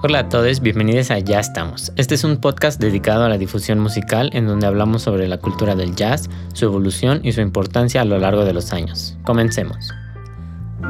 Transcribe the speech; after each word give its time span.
Hola 0.00 0.20
a 0.20 0.28
todos, 0.28 0.60
bienvenidos 0.60 1.10
a 1.10 1.18
Ya 1.18 1.40
estamos. 1.40 1.92
Este 1.96 2.14
es 2.14 2.22
un 2.22 2.36
podcast 2.36 2.80
dedicado 2.80 3.24
a 3.24 3.28
la 3.28 3.36
difusión 3.36 3.80
musical 3.80 4.30
en 4.32 4.46
donde 4.46 4.64
hablamos 4.64 5.02
sobre 5.02 5.26
la 5.26 5.38
cultura 5.38 5.74
del 5.74 5.96
jazz, 5.96 6.30
su 6.52 6.66
evolución 6.66 7.20
y 7.24 7.32
su 7.32 7.40
importancia 7.40 8.02
a 8.02 8.04
lo 8.04 8.16
largo 8.16 8.44
de 8.44 8.52
los 8.52 8.72
años. 8.72 9.18
Comencemos. 9.24 9.92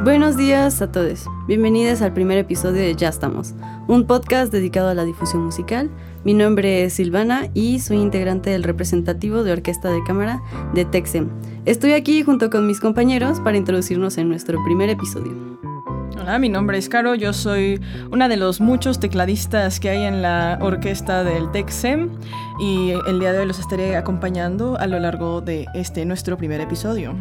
Buenos 0.05 0.37
días 0.37 0.83
a 0.83 0.93
todos. 0.93 1.25
Bienvenidos 1.47 2.03
al 2.03 2.13
primer 2.13 2.37
episodio 2.37 2.83
de 2.83 2.95
Ya 2.97 3.09
estamos, 3.09 3.55
un 3.87 4.07
podcast 4.07 4.53
dedicado 4.53 4.91
a 4.91 4.95
la 4.95 5.07
difusión 5.07 5.43
musical. 5.43 5.89
Mi 6.25 6.35
nombre 6.35 6.85
es 6.85 6.93
Silvana 6.93 7.49
y 7.55 7.81
soy 7.81 7.97
integrante 7.97 8.51
del 8.51 8.63
representativo 8.63 9.43
de 9.43 9.53
Orquesta 9.53 9.89
de 9.89 10.05
Cámara 10.07 10.43
de 10.75 10.85
Texem. 10.85 11.31
Estoy 11.65 11.93
aquí 11.93 12.23
junto 12.25 12.51
con 12.51 12.67
mis 12.67 12.79
compañeros 12.79 13.41
para 13.41 13.57
introducirnos 13.57 14.19
en 14.19 14.29
nuestro 14.29 14.63
primer 14.65 14.91
episodio. 14.91 15.78
Mi 16.37 16.51
nombre 16.51 16.77
es 16.77 16.91
Caro, 16.91 17.15
yo 17.15 17.33
soy 17.33 17.81
una 18.11 18.29
de 18.29 18.37
los 18.37 18.61
muchos 18.61 19.01
tecladistas 19.01 19.81
que 19.81 19.89
hay 19.89 20.05
en 20.05 20.21
la 20.21 20.59
orquesta 20.61 21.25
del 21.25 21.51
TECSEM 21.51 22.11
y 22.61 22.93
el 23.09 23.19
día 23.19 23.33
de 23.33 23.39
hoy 23.41 23.47
los 23.47 23.59
estaré 23.59 23.97
acompañando 23.97 24.77
a 24.79 24.87
lo 24.87 25.01
largo 25.01 25.41
de 25.41 25.67
este 25.75 26.05
nuestro 26.05 26.37
primer 26.37 26.61
episodio. 26.61 27.15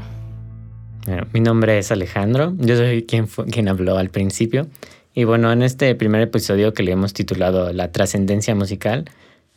mi 1.31 1.39
nombre 1.39 1.79
es 1.79 1.89
Alejandro, 1.91 2.53
yo 2.57 2.75
soy 2.75 3.05
quien, 3.05 3.27
quien 3.27 3.69
habló 3.69 3.97
al 3.97 4.09
principio 4.09 4.67
y 5.13 5.23
bueno, 5.23 5.53
en 5.53 5.63
este 5.63 5.95
primer 5.95 6.21
episodio 6.21 6.73
que 6.73 6.83
le 6.83 6.91
hemos 6.91 7.13
titulado 7.13 7.71
La 7.71 7.93
trascendencia 7.93 8.55
musical, 8.55 9.05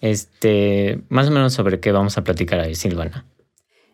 este, 0.00 1.00
más 1.08 1.28
o 1.28 1.32
menos 1.32 1.52
sobre 1.52 1.80
qué 1.80 1.90
vamos 1.90 2.16
a 2.16 2.24
platicar 2.24 2.60
ahí, 2.60 2.76
Silvana. 2.76 3.26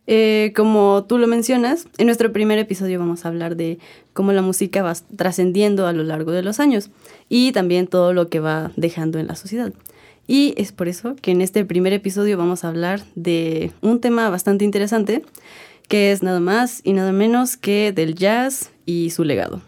Eh, 0.06 0.52
como 0.54 1.04
tú 1.08 1.18
lo 1.18 1.26
mencionas, 1.26 1.88
en 1.98 2.06
nuestro 2.06 2.32
primer 2.32 2.58
episodio 2.58 2.98
vamos 2.98 3.24
a 3.24 3.28
hablar 3.28 3.56
de 3.56 3.78
cómo 4.12 4.32
la 4.32 4.42
música 4.42 4.82
va 4.82 4.94
trascendiendo 5.16 5.86
a 5.86 5.92
lo 5.92 6.04
largo 6.04 6.30
de 6.30 6.42
los 6.42 6.60
años 6.60 6.90
y 7.28 7.52
también 7.52 7.88
todo 7.88 8.12
lo 8.12 8.28
que 8.28 8.40
va 8.40 8.70
dejando 8.76 9.18
en 9.18 9.26
la 9.26 9.34
sociedad. 9.34 9.72
Y 10.28 10.54
es 10.56 10.72
por 10.72 10.88
eso 10.88 11.16
que 11.16 11.30
en 11.30 11.40
este 11.40 11.64
primer 11.64 11.92
episodio 11.92 12.38
vamos 12.38 12.64
a 12.64 12.68
hablar 12.68 13.02
de 13.14 13.72
un 13.80 14.00
tema 14.00 14.28
bastante 14.28 14.64
interesante, 14.64 15.22
que 15.88 16.12
es 16.12 16.22
nada 16.22 16.40
más 16.40 16.80
y 16.84 16.92
nada 16.92 17.12
menos 17.12 17.56
que 17.56 17.92
del 17.92 18.14
jazz 18.14 18.70
y 18.86 19.10
su 19.10 19.24
legado. 19.24 19.60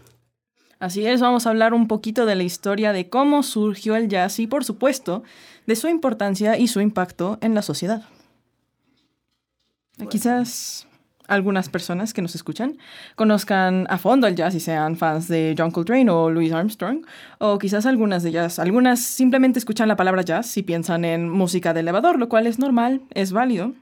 Así 0.81 1.05
es, 1.05 1.21
vamos 1.21 1.47
a 1.47 1.51
hablar 1.51 1.75
un 1.75 1.89
poquito 1.89 2.27
de 2.27 2.37
la 2.37 2.45
historia 2.45 2.93
de 2.93 3.09
cómo 3.09 3.43
surgió 3.43 3.97
el 3.97 4.09
jazz 4.09 4.39
y 4.39 4.47
por 4.47 4.65
supuesto 4.65 5.25
de 5.67 5.75
su 5.75 5.89
importancia 5.89 6.57
y 6.57 6.69
su 6.69 6.81
impacto 6.81 7.39
en 7.41 7.55
la 7.55 7.63
sociedad. 7.63 8.03
Quizás 10.07 10.87
algunas 11.29 11.69
personas 11.69 12.15
que 12.15 12.23
nos 12.23 12.35
escuchan 12.35 12.79
conozcan 13.15 13.87
a 13.91 13.99
fondo 13.99 14.27
el 14.27 14.35
jazz 14.35 14.55
y 14.55 14.61
sean 14.61 14.97
fans 14.97 15.29
de 15.29 15.55
John 15.57 15.71
Coltrane 15.71 16.11
o 16.11 16.31
Louis 16.31 16.53
Armstrong, 16.53 17.05
o 17.39 17.59
quizás 17.59 17.87
algunas 17.87 18.23
de 18.23 18.31
ellas, 18.31 18.59
algunas 18.59 19.01
simplemente 19.01 19.59
escuchan 19.59 19.87
la 19.89 19.97
palabra 19.97 20.23
jazz 20.23 20.57
y 20.57 20.63
piensan 20.63 21.05
en 21.05 21.29
música 21.29 21.75
de 21.75 21.81
elevador, 21.81 22.19
lo 22.19 22.29
cual 22.29 22.47
es 22.47 22.59
normal, 22.59 23.03
es 23.15 23.33
válido. 23.33 23.75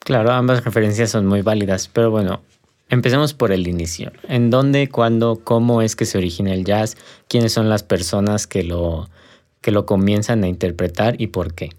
Claro, 0.00 0.32
ambas 0.32 0.64
referencias 0.64 1.10
son 1.10 1.26
muy 1.26 1.42
válidas, 1.42 1.88
pero 1.88 2.10
bueno, 2.10 2.40
empecemos 2.88 3.34
por 3.34 3.52
el 3.52 3.68
inicio. 3.68 4.10
¿En 4.26 4.48
dónde, 4.48 4.88
cuándo, 4.88 5.40
cómo 5.44 5.82
es 5.82 5.96
que 5.96 6.06
se 6.06 6.16
origina 6.16 6.54
el 6.54 6.64
jazz? 6.64 6.96
¿Quiénes 7.28 7.52
son 7.52 7.68
las 7.68 7.82
personas 7.82 8.46
que 8.46 8.62
lo, 8.62 9.10
que 9.60 9.70
lo 9.70 9.84
comienzan 9.84 10.44
a 10.44 10.48
interpretar 10.48 11.20
y 11.20 11.26
por 11.26 11.52
qué? 11.52 11.70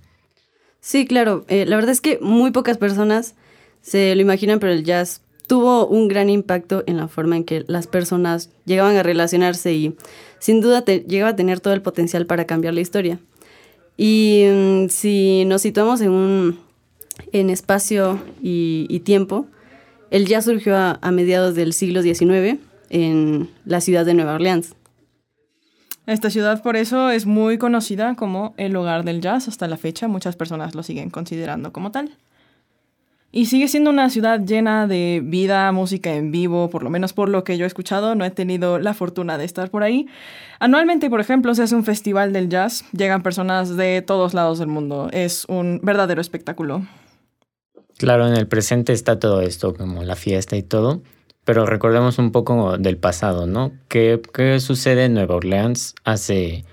Sí, 0.81 1.05
claro. 1.05 1.45
Eh, 1.47 1.65
la 1.65 1.75
verdad 1.75 1.91
es 1.91 2.01
que 2.01 2.19
muy 2.21 2.51
pocas 2.51 2.77
personas 2.77 3.35
se 3.81 4.15
lo 4.15 4.21
imaginan, 4.21 4.59
pero 4.59 4.73
el 4.73 4.83
jazz 4.83 5.21
tuvo 5.47 5.87
un 5.87 6.07
gran 6.07 6.29
impacto 6.29 6.83
en 6.85 6.97
la 6.97 7.07
forma 7.07 7.35
en 7.35 7.43
que 7.43 7.65
las 7.67 7.87
personas 7.87 8.51
llegaban 8.65 8.95
a 8.97 9.03
relacionarse 9.03 9.73
y 9.73 9.95
sin 10.37 10.61
duda 10.61 10.85
llegaba 10.85 11.31
a 11.31 11.35
tener 11.35 11.59
todo 11.59 11.73
el 11.73 11.81
potencial 11.81 12.25
para 12.25 12.45
cambiar 12.45 12.73
la 12.73 12.81
historia. 12.81 13.19
Y 13.97 14.45
mm, 14.47 14.89
si 14.89 15.45
nos 15.45 15.61
situamos 15.61 16.01
en 16.01 16.11
un 16.11 16.59
en 17.33 17.49
espacio 17.49 18.21
y, 18.41 19.01
tiempo, 19.03 19.47
el 20.09 20.25
jazz 20.25 20.45
surgió 20.45 20.77
a 20.77 21.11
mediados 21.11 21.53
del 21.55 21.73
siglo 21.73 22.01
XIX 22.01 22.59
en 22.89 23.49
la 23.65 23.81
ciudad 23.81 24.05
de 24.05 24.13
Nueva 24.13 24.35
Orleans. 24.35 24.75
Esta 26.09 26.31
ciudad 26.31 26.63
por 26.63 26.75
eso 26.75 27.11
es 27.11 27.27
muy 27.27 27.59
conocida 27.59 28.15
como 28.15 28.55
el 28.57 28.75
hogar 28.75 29.05
del 29.05 29.21
jazz 29.21 29.47
hasta 29.47 29.67
la 29.67 29.77
fecha, 29.77 30.07
muchas 30.07 30.35
personas 30.35 30.73
lo 30.73 30.81
siguen 30.81 31.11
considerando 31.11 31.71
como 31.71 31.91
tal. 31.91 32.17
Y 33.31 33.45
sigue 33.45 33.67
siendo 33.67 33.91
una 33.91 34.09
ciudad 34.09 34.39
llena 34.43 34.87
de 34.87 35.21
vida, 35.23 35.71
música 35.71 36.15
en 36.15 36.31
vivo, 36.31 36.71
por 36.71 36.81
lo 36.81 36.89
menos 36.89 37.13
por 37.13 37.29
lo 37.29 37.43
que 37.43 37.59
yo 37.59 37.65
he 37.65 37.67
escuchado, 37.67 38.15
no 38.15 38.25
he 38.25 38.31
tenido 38.31 38.79
la 38.79 38.95
fortuna 38.95 39.37
de 39.37 39.45
estar 39.45 39.69
por 39.69 39.83
ahí. 39.83 40.07
Anualmente, 40.57 41.11
por 41.11 41.21
ejemplo, 41.21 41.53
se 41.53 41.61
hace 41.61 41.75
un 41.75 41.83
festival 41.83 42.33
del 42.33 42.49
jazz, 42.49 42.85
llegan 42.91 43.21
personas 43.21 43.77
de 43.77 44.01
todos 44.01 44.33
lados 44.33 44.57
del 44.57 44.67
mundo, 44.67 45.09
es 45.13 45.45
un 45.47 45.79
verdadero 45.83 46.21
espectáculo. 46.21 46.87
Claro, 47.99 48.27
en 48.27 48.33
el 48.33 48.47
presente 48.47 48.93
está 48.93 49.19
todo 49.19 49.41
esto, 49.41 49.75
como 49.75 50.01
la 50.03 50.15
fiesta 50.15 50.57
y 50.57 50.63
todo, 50.63 51.03
pero 51.49 51.65
recordemos 51.65 52.19
un 52.19 52.31
poco 52.31 52.77
del 52.77 52.97
pasado, 52.97 53.47
¿no? 53.47 53.71
¿Qué, 53.87 54.19
sucede 54.59 55.05
en 55.05 55.15
Nueva 55.15 55.33
Orleans 55.33 55.95
hace 56.03 56.63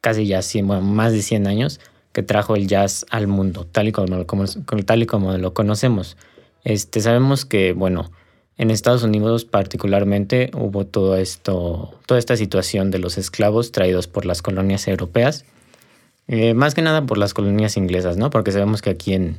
casi 0.00 0.26
ya 0.26 0.40
más 0.64 1.12
de 1.12 1.20
100 1.20 1.46
años 1.46 1.78
que 2.12 2.22
trajo 2.22 2.56
el 2.56 2.66
jazz 2.66 3.04
al 3.10 3.26
mundo, 3.26 3.66
tal 3.70 3.88
y 3.88 3.92
como, 3.92 4.24
tal 4.86 5.02
y 5.02 5.04
como 5.04 5.36
lo 5.36 5.52
conocemos? 5.52 6.16
Este, 6.62 7.02
sabemos 7.02 7.44
que, 7.44 7.74
bueno, 7.74 8.12
en 8.56 8.70
Estados 8.70 9.02
Unidos 9.02 9.44
particularmente 9.44 10.50
hubo 10.54 10.86
todo 10.86 11.18
esto, 11.18 11.92
toda 12.06 12.18
esta 12.18 12.38
situación 12.38 12.90
de 12.90 13.00
los 13.00 13.18
esclavos 13.18 13.72
traídos 13.72 14.06
por 14.06 14.24
las 14.24 14.40
colonias 14.40 14.88
europeas, 14.88 15.44
eh, 16.28 16.54
más 16.54 16.74
que 16.74 16.80
nada 16.80 17.04
por 17.04 17.18
las 17.18 17.34
colonias 17.34 17.76
inglesas, 17.76 18.16
¿no? 18.16 18.30
Porque 18.30 18.52
sabemos 18.52 18.80
que 18.80 18.88
aquí 18.88 19.12
en, 19.12 19.36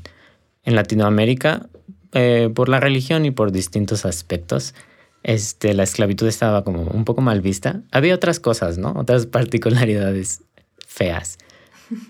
en 0.63 0.75
Latinoamérica 0.75 1.69
eh, 2.15 2.49
por 2.55 2.69
la 2.69 2.79
religión 2.79 3.25
y 3.25 3.31
por 3.31 3.51
distintos 3.51 4.05
aspectos, 4.05 4.73
este, 5.21 5.73
la 5.73 5.83
esclavitud 5.83 6.27
estaba 6.27 6.63
como 6.63 6.83
un 6.83 7.03
poco 7.03 7.21
mal 7.21 7.41
vista. 7.41 7.81
Había 7.91 8.15
otras 8.15 8.39
cosas, 8.39 8.77
¿no? 8.77 8.93
Otras 8.95 9.25
particularidades 9.37 10.41
feas. 10.87 11.37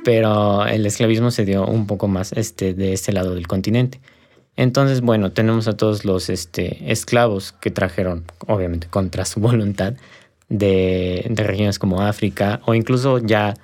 Pero 0.04 0.66
el 0.68 0.86
esclavismo 0.86 1.32
se 1.32 1.44
dio 1.44 1.66
un 1.66 1.88
poco 1.88 2.08
más 2.08 2.34
este, 2.34 2.76
de 2.76 2.94
este 2.94 3.14
lado 3.14 3.34
del 3.34 3.48
continente. 3.48 4.00
Entonces, 4.56 5.02
bueno, 5.02 5.32
tenemos 5.32 5.68
a 5.68 5.76
todos 5.76 6.06
los 6.06 6.30
este, 6.30 6.92
esclavos 6.92 7.52
que 7.54 7.72
trajeron, 7.72 8.26
obviamente 8.46 8.88
contra 8.88 9.26
su 9.26 9.40
voluntad, 9.42 9.96
de, 10.50 11.26
de 11.28 11.44
regiones 11.44 11.80
como 11.80 12.04
África 12.04 12.62
o 12.68 12.76
incluso 12.76 13.18
ya 13.18 13.56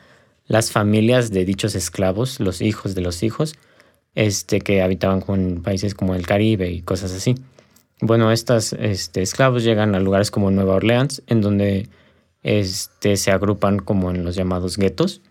las 0.48 0.72
familias 0.72 1.30
de 1.30 1.46
dichos 1.46 1.76
esclavos, 1.76 2.40
los 2.40 2.62
hijos 2.62 2.96
de 2.96 3.02
los 3.02 3.22
hijos, 3.22 3.54
este, 4.16 4.62
que 4.62 4.82
habitaban 4.82 5.24
en 5.28 5.62
países 5.62 5.96
como 5.96 6.16
el 6.16 6.26
Caribe 6.26 6.70
y 6.70 6.82
cosas 6.82 7.14
así. 7.14 7.36
Bueno, 8.02 8.32
estos 8.32 8.74
este, 8.74 9.22
esclavos 9.22 9.64
llegan 9.64 9.96
a 9.96 10.00
lugares 10.00 10.32
como 10.32 10.52
Nueva 10.52 10.76
Orleans, 10.76 11.22
en 11.28 11.42
donde 11.42 11.88
este, 12.44 13.16
se 13.18 13.32
agrupan 13.32 13.80
como 13.80 14.12
en 14.12 14.24
los 14.24 14.36
llamados 14.36 14.78
guetos. 14.78 15.22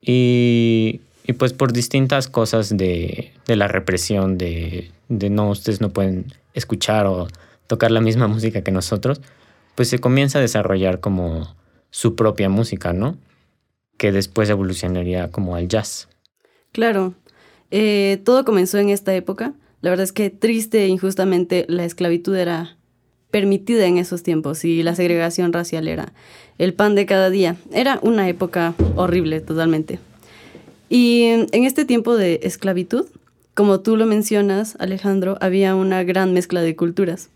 Y, 0.00 1.00
y 1.26 1.32
pues 1.34 1.52
por 1.52 1.72
distintas 1.72 2.28
cosas 2.28 2.76
de, 2.76 3.32
de 3.46 3.56
la 3.56 3.68
represión, 3.68 4.38
de, 4.38 4.90
de, 5.08 5.30
no, 5.30 5.50
ustedes 5.50 5.80
no 5.80 5.90
pueden 5.90 6.32
escuchar 6.54 7.06
o 7.06 7.28
tocar 7.66 7.90
la 7.90 8.00
misma 8.00 8.28
música 8.28 8.62
que 8.62 8.72
nosotros, 8.72 9.20
pues 9.74 9.88
se 9.88 9.98
comienza 9.98 10.38
a 10.38 10.42
desarrollar 10.42 11.00
como 11.00 11.56
su 11.90 12.14
propia 12.14 12.48
música, 12.48 12.92
¿no? 12.92 13.18
Que 13.98 14.12
después 14.12 14.48
evolucionaría 14.48 15.30
como 15.30 15.56
al 15.56 15.68
jazz. 15.68 16.08
Claro, 16.72 17.14
eh, 17.70 18.20
todo 18.24 18.44
comenzó 18.44 18.78
en 18.78 18.90
esta 18.90 19.14
época. 19.14 19.54
La 19.80 19.90
verdad 19.90 20.04
es 20.04 20.12
que 20.12 20.30
triste 20.30 20.84
e 20.84 20.88
injustamente 20.88 21.64
la 21.68 21.84
esclavitud 21.84 22.36
era 22.36 22.76
permitida 23.30 23.86
en 23.86 23.96
esos 23.96 24.22
tiempos 24.22 24.64
y 24.64 24.82
la 24.82 24.94
segregación 24.94 25.52
racial 25.52 25.88
era 25.88 26.12
el 26.58 26.74
pan 26.74 26.94
de 26.94 27.06
cada 27.06 27.30
día. 27.30 27.56
Era 27.72 27.98
una 28.02 28.28
época 28.28 28.74
horrible 28.96 29.40
totalmente. 29.40 29.98
Y 30.88 31.22
en 31.22 31.64
este 31.64 31.84
tiempo 31.84 32.16
de 32.16 32.40
esclavitud, 32.42 33.06
como 33.54 33.80
tú 33.80 33.96
lo 33.96 34.06
mencionas, 34.06 34.76
Alejandro, 34.80 35.38
había 35.40 35.76
una 35.76 36.02
gran 36.02 36.32
mezcla 36.32 36.62
de 36.62 36.74
culturas 36.74 37.30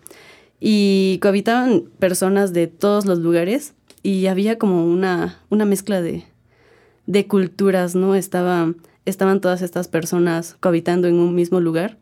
y 0.60 1.18
cohabitaban 1.20 1.84
personas 1.98 2.52
de 2.52 2.66
todos 2.66 3.04
los 3.04 3.18
lugares 3.18 3.74
y 4.02 4.26
había 4.26 4.58
como 4.58 4.86
una, 4.86 5.38
una 5.50 5.64
mezcla 5.64 6.00
de, 6.00 6.24
de 7.06 7.26
culturas, 7.26 7.94
¿no? 7.94 8.14
Estaba 8.14 8.72
estaban 9.04 9.40
todas 9.40 9.62
estas 9.62 9.88
personas 9.88 10.56
cohabitando 10.60 11.08
en 11.08 11.16
un 11.16 11.34
mismo 11.34 11.60
lugar. 11.60 11.98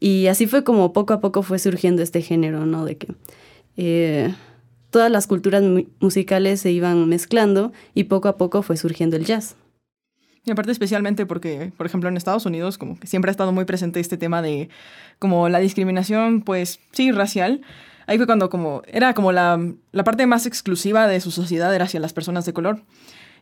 Y 0.00 0.26
así 0.26 0.46
fue 0.46 0.64
como 0.64 0.92
poco 0.92 1.14
a 1.14 1.20
poco 1.20 1.42
fue 1.42 1.58
surgiendo 1.58 2.02
este 2.02 2.22
género, 2.22 2.66
¿no? 2.66 2.84
De 2.84 2.96
que 2.96 3.14
eh, 3.76 4.34
todas 4.90 5.10
las 5.10 5.26
culturas 5.26 5.62
musicales 6.00 6.60
se 6.60 6.72
iban 6.72 7.08
mezclando 7.08 7.72
y 7.94 8.04
poco 8.04 8.28
a 8.28 8.36
poco 8.36 8.62
fue 8.62 8.76
surgiendo 8.76 9.16
el 9.16 9.24
jazz. 9.24 9.56
Y 10.44 10.50
aparte 10.50 10.72
especialmente 10.72 11.24
porque, 11.24 11.72
por 11.76 11.86
ejemplo, 11.86 12.08
en 12.08 12.16
Estados 12.16 12.46
Unidos 12.46 12.76
como 12.76 12.98
que 12.98 13.06
siempre 13.06 13.30
ha 13.30 13.32
estado 13.32 13.52
muy 13.52 13.64
presente 13.64 14.00
este 14.00 14.16
tema 14.16 14.42
de 14.42 14.68
como 15.20 15.48
la 15.48 15.60
discriminación, 15.60 16.42
pues 16.42 16.80
sí, 16.90 17.12
racial. 17.12 17.60
Ahí 18.06 18.16
fue 18.16 18.26
cuando 18.26 18.50
como 18.50 18.82
era 18.88 19.14
como 19.14 19.30
la, 19.30 19.60
la 19.92 20.04
parte 20.04 20.26
más 20.26 20.46
exclusiva 20.46 21.06
de 21.06 21.20
su 21.20 21.30
sociedad 21.30 21.72
era 21.72 21.84
hacia 21.84 22.00
las 22.00 22.12
personas 22.12 22.44
de 22.44 22.52
color. 22.52 22.82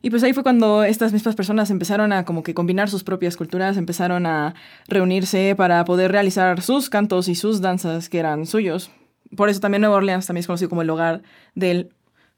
Y 0.02 0.11
pues 0.11 0.23
ahí 0.23 0.32
fue 0.32 0.43
cuando 0.43 0.82
estas 0.82 1.12
mismas 1.12 1.35
personas 1.35 1.70
empezaron 1.70 2.12
a 2.12 2.25
como 2.25 2.43
que 2.43 2.55
combinar 2.55 2.88
sus 2.88 3.05
propias 3.05 3.37
culturas, 3.37 3.76
empezaron 3.76 4.25
a 4.25 4.55
reunirse 4.88 5.55
para 5.56 5.85
poder 5.85 6.11
realizar 6.11 6.62
sus 6.62 6.88
cantos 6.88 7.29
y 7.29 7.35
sus 7.35 7.61
danzas 7.61 8.08
que 8.08 8.19
eran 8.19 8.47
suyos. 8.47 8.91
Por 9.37 9.50
eso 9.50 9.61
también 9.61 9.82
Nueva 9.82 9.97
Orleans 9.97 10.26
también 10.26 10.41
es 10.41 10.47
conocido 10.47 10.70
como 10.70 10.82
el 10.82 10.91
hogar 10.91 11.23
del 11.55 11.91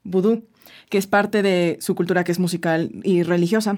vudú, 0.03 0.43
que 0.89 0.97
es 0.97 1.07
parte 1.07 1.41
de 1.41 1.77
su 1.79 1.95
cultura 1.95 2.25
que 2.25 2.33
es 2.33 2.39
musical 2.39 2.91
y 3.03 3.23
religiosa. 3.23 3.77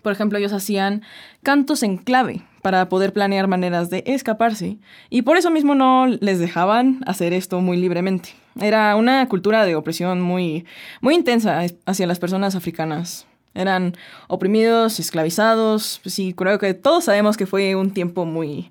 Por 0.00 0.12
ejemplo, 0.12 0.38
ellos 0.38 0.52
hacían 0.54 1.02
cantos 1.42 1.82
en 1.82 1.98
clave 1.98 2.42
para 2.62 2.88
poder 2.88 3.12
planear 3.12 3.48
maneras 3.48 3.90
de 3.90 4.04
escaparse 4.06 4.78
y 5.10 5.22
por 5.22 5.36
eso 5.36 5.50
mismo 5.50 5.74
no 5.74 6.06
les 6.06 6.38
dejaban 6.38 7.00
hacer 7.06 7.32
esto 7.32 7.60
muy 7.60 7.76
libremente. 7.76 8.30
Era 8.60 8.94
una 8.96 9.28
cultura 9.28 9.66
de 9.66 9.74
opresión 9.74 10.20
muy, 10.20 10.64
muy 11.00 11.14
intensa 11.14 11.62
hacia 11.86 12.06
las 12.06 12.18
personas 12.18 12.54
africanas. 12.54 13.26
Eran 13.54 13.96
oprimidos, 14.28 14.98
esclavizados. 15.00 16.00
Sí, 16.06 16.32
creo 16.34 16.58
que 16.58 16.72
todos 16.72 17.04
sabemos 17.04 17.36
que 17.36 17.46
fue 17.46 17.74
un 17.74 17.92
tiempo 17.92 18.24
muy 18.24 18.70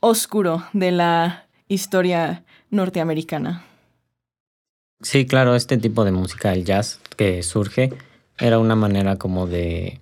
oscuro 0.00 0.64
de 0.72 0.92
la 0.92 1.46
historia 1.68 2.44
norteamericana. 2.70 3.64
Sí, 5.02 5.26
claro, 5.26 5.56
este 5.56 5.78
tipo 5.78 6.04
de 6.04 6.12
música, 6.12 6.52
el 6.52 6.64
jazz 6.64 7.00
que 7.16 7.42
surge, 7.42 7.92
era 8.38 8.58
una 8.58 8.76
manera 8.76 9.16
como 9.16 9.46
de 9.46 9.98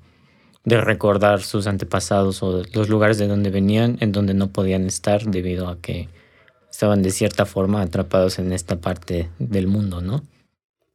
de 0.64 0.80
recordar 0.80 1.42
sus 1.42 1.66
antepasados 1.66 2.42
o 2.42 2.62
los 2.72 2.88
lugares 2.88 3.18
de 3.18 3.26
donde 3.26 3.50
venían, 3.50 3.96
en 4.00 4.12
donde 4.12 4.34
no 4.34 4.48
podían 4.48 4.86
estar 4.86 5.24
debido 5.24 5.68
a 5.68 5.78
que 5.80 6.08
estaban 6.70 7.02
de 7.02 7.10
cierta 7.10 7.46
forma 7.46 7.82
atrapados 7.82 8.38
en 8.38 8.52
esta 8.52 8.80
parte 8.80 9.30
del 9.38 9.66
mundo, 9.66 10.00
¿no? 10.00 10.22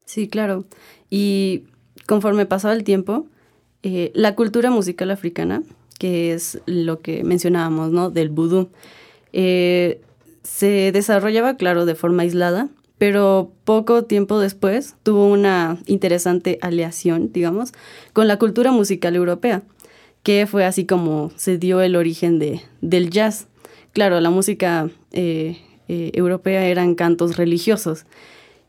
Sí, 0.06 0.28
claro. 0.28 0.66
Y 1.10 1.64
conforme 2.06 2.46
pasaba 2.46 2.74
el 2.74 2.84
tiempo, 2.84 3.28
eh, 3.82 4.12
la 4.14 4.36
cultura 4.36 4.70
musical 4.70 5.12
africana, 5.12 5.64
que 6.00 6.34
es 6.34 6.62
lo 6.66 7.02
que 7.02 7.24
mencionábamos, 7.24 7.92
¿no? 7.92 8.10
Del 8.12 8.30
vudú, 8.30 8.70
eh, 9.34 10.02
se 10.44 10.92
desarrollaba, 10.92 11.58
claro, 11.58 11.86
de 11.86 11.96
forma 11.96 12.24
aislada, 12.24 12.70
pero 12.98 13.52
poco 13.64 14.04
tiempo 14.06 14.40
después 14.40 14.96
tuvo 15.04 15.28
una 15.28 15.78
interesante 15.88 16.60
aleación, 16.62 17.32
digamos, 17.34 17.74
con 18.14 18.28
la 18.28 18.38
cultura 18.38 18.72
musical 18.72 19.16
europea, 19.16 19.64
que 20.24 20.48
fue 20.48 20.66
así 20.66 20.86
como 20.86 21.32
se 21.36 21.58
dio 21.58 21.82
el 21.82 21.96
origen 21.96 22.40
de, 22.40 22.62
del 22.82 23.10
jazz. 23.10 23.48
Claro, 23.92 24.20
la 24.22 24.30
música 24.30 24.90
eh, 25.12 25.58
eh, 25.88 26.12
europea 26.14 26.66
eran 26.66 26.96
cantos 26.96 27.38
religiosos. 27.38 28.06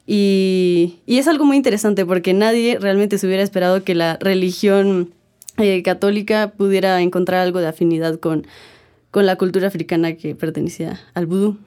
Y, 0.07 1.01
es 1.07 1.29
algo 1.29 1.45
muy 1.45 1.57
interesante 1.57 2.05
porque 2.05 2.35
nadie 2.35 2.79
realmente 2.79 3.19
se 3.19 3.27
hubiera 3.27 3.43
esperado 3.43 3.85
que 3.85 3.95
la 3.95 4.19
religión 4.21 5.15
eh, 5.57 5.83
católica 5.83 6.53
pudiera 6.57 7.01
encontrar 7.01 7.41
algo 7.41 7.61
de 7.61 7.69
afinidad 7.69 8.19
con, 8.19 8.47
con 9.11 9.27
la 9.27 9.37
cultura 9.37 9.69
africana 9.69 10.15
que 10.17 10.35
pertenecía 10.35 11.01
al 11.15 11.27
vudú. 11.27 11.59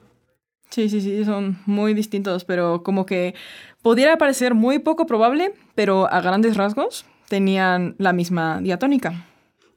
Sí, 0.70 0.88
sí, 0.88 1.00
sí, 1.00 1.24
son 1.24 1.58
muy 1.66 1.94
distintos, 1.94 2.44
pero 2.44 2.82
como 2.82 3.06
que 3.06 3.34
pudiera 3.82 4.18
parecer 4.18 4.54
muy 4.54 4.78
poco 4.78 5.06
probable, 5.06 5.52
pero 5.74 6.12
a 6.12 6.20
grandes 6.20 6.56
rasgos 6.56 7.06
tenían 7.28 7.94
la 7.98 8.12
misma 8.12 8.60
diatónica. 8.60 9.26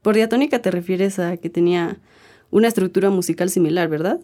Por 0.02 0.16
diatónica 0.16 0.60
te 0.60 0.72
refieres 0.72 1.18
a 1.20 1.38
que 1.38 1.50
tenía 1.50 2.00
una 2.50 2.68
estructura 2.68 3.10
musical 3.10 3.50
similar, 3.50 3.88
¿verdad? 3.88 4.20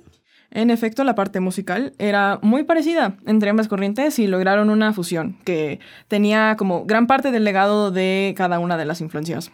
En 0.51 0.69
efecto, 0.69 1.03
la 1.03 1.15
parte 1.15 1.39
musical 1.39 1.93
era 1.99 2.39
muy 2.41 2.63
parecida 2.63 3.17
entre 3.25 3.49
ambas 3.49 3.67
corrientes 3.67 4.17
y 4.19 4.27
lograron 4.27 4.69
una 4.69 4.93
fusión 4.93 5.37
que 5.43 5.79
tenía 6.07 6.55
como 6.57 6.85
gran 6.85 7.07
parte 7.07 7.31
del 7.31 7.43
legado 7.43 7.91
de 7.91 8.33
cada 8.37 8.59
una 8.59 8.77
de 8.77 8.85
las 8.85 9.01
influencias. 9.01 9.51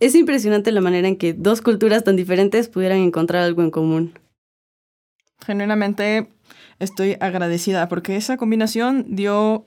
Es 0.00 0.14
impresionante 0.14 0.72
la 0.72 0.80
manera 0.80 1.06
en 1.06 1.16
que 1.16 1.32
dos 1.32 1.62
culturas 1.62 2.04
tan 2.04 2.16
diferentes 2.16 2.68
pudieran 2.68 2.98
encontrar 2.98 3.42
algo 3.44 3.62
en 3.62 3.70
común 3.70 4.12
genuinamente 5.44 6.28
estoy 6.78 7.16
agradecida 7.20 7.88
porque 7.88 8.16
esa 8.16 8.36
combinación 8.36 9.04
dio 9.08 9.66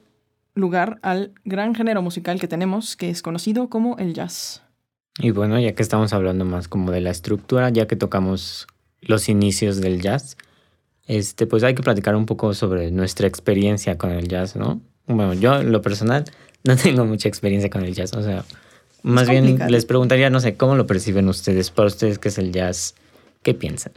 lugar 0.56 1.00
al 1.02 1.34
gran 1.46 1.76
género 1.76 2.02
musical 2.02 2.40
que 2.40 2.48
tenemos, 2.48 2.96
que 2.96 3.10
es 3.10 3.22
conocido 3.22 3.70
como 3.70 3.98
el 3.98 4.14
jazz. 4.14 4.64
Y 5.18 5.32
bueno, 5.32 5.60
ya 5.60 5.74
que 5.74 5.84
estamos 5.84 6.14
hablando 6.14 6.46
más 6.46 6.68
como 6.68 6.92
de 6.92 7.02
la 7.02 7.12
estructura, 7.12 7.70
ya 7.70 7.88
que 7.88 7.96
tocamos 7.96 8.68
los 9.02 9.30
inicios 9.30 9.82
del 9.82 10.02
jazz, 10.02 10.38
este, 11.08 11.46
pues 11.48 11.64
hay 11.64 11.76
que 11.76 11.84
platicar 11.84 12.16
un 12.16 12.26
poco 12.26 12.54
sobre 12.54 12.92
nuestra 12.92 13.28
experiencia 13.28 13.98
con 13.98 14.12
el 14.12 14.28
jazz, 14.28 14.56
¿no? 14.56 14.82
Bueno, 15.08 15.34
yo 15.34 15.60
en 15.60 15.72
lo 15.72 15.82
personal 15.82 16.26
no 16.64 16.76
tengo 16.76 17.06
mucha 17.06 17.28
experiencia 17.28 17.70
con 17.70 17.84
el 17.84 17.94
jazz, 17.94 18.14
o 18.14 18.24
sea, 18.24 18.46
más 19.02 19.30
bien 19.30 19.60
les 19.70 19.86
preguntaría, 19.86 20.30
no 20.30 20.40
sé, 20.40 20.56
¿cómo 20.56 20.76
lo 20.76 20.86
perciben 20.86 21.28
ustedes? 21.30 21.72
Para 21.72 21.88
ustedes, 21.88 22.20
¿qué 22.20 22.28
es 22.30 22.38
el 22.38 22.52
jazz? 22.52 22.96
¿Qué 23.44 23.54
piensan? 23.54 23.94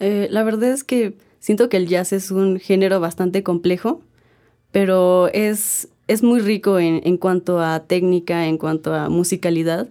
Eh, 0.00 0.28
la 0.30 0.42
verdad 0.42 0.70
es 0.70 0.84
que 0.84 1.16
siento 1.38 1.68
que 1.68 1.76
el 1.76 1.88
jazz 1.88 2.12
es 2.12 2.30
un 2.30 2.58
género 2.58 3.00
bastante 3.00 3.42
complejo, 3.42 4.02
pero 4.72 5.28
es, 5.28 5.88
es 6.06 6.22
muy 6.22 6.40
rico 6.40 6.78
en, 6.78 7.00
en, 7.04 7.16
cuanto 7.16 7.60
a 7.60 7.84
técnica, 7.84 8.46
en 8.46 8.58
cuanto 8.58 8.94
a 8.94 9.08
musicalidad. 9.08 9.88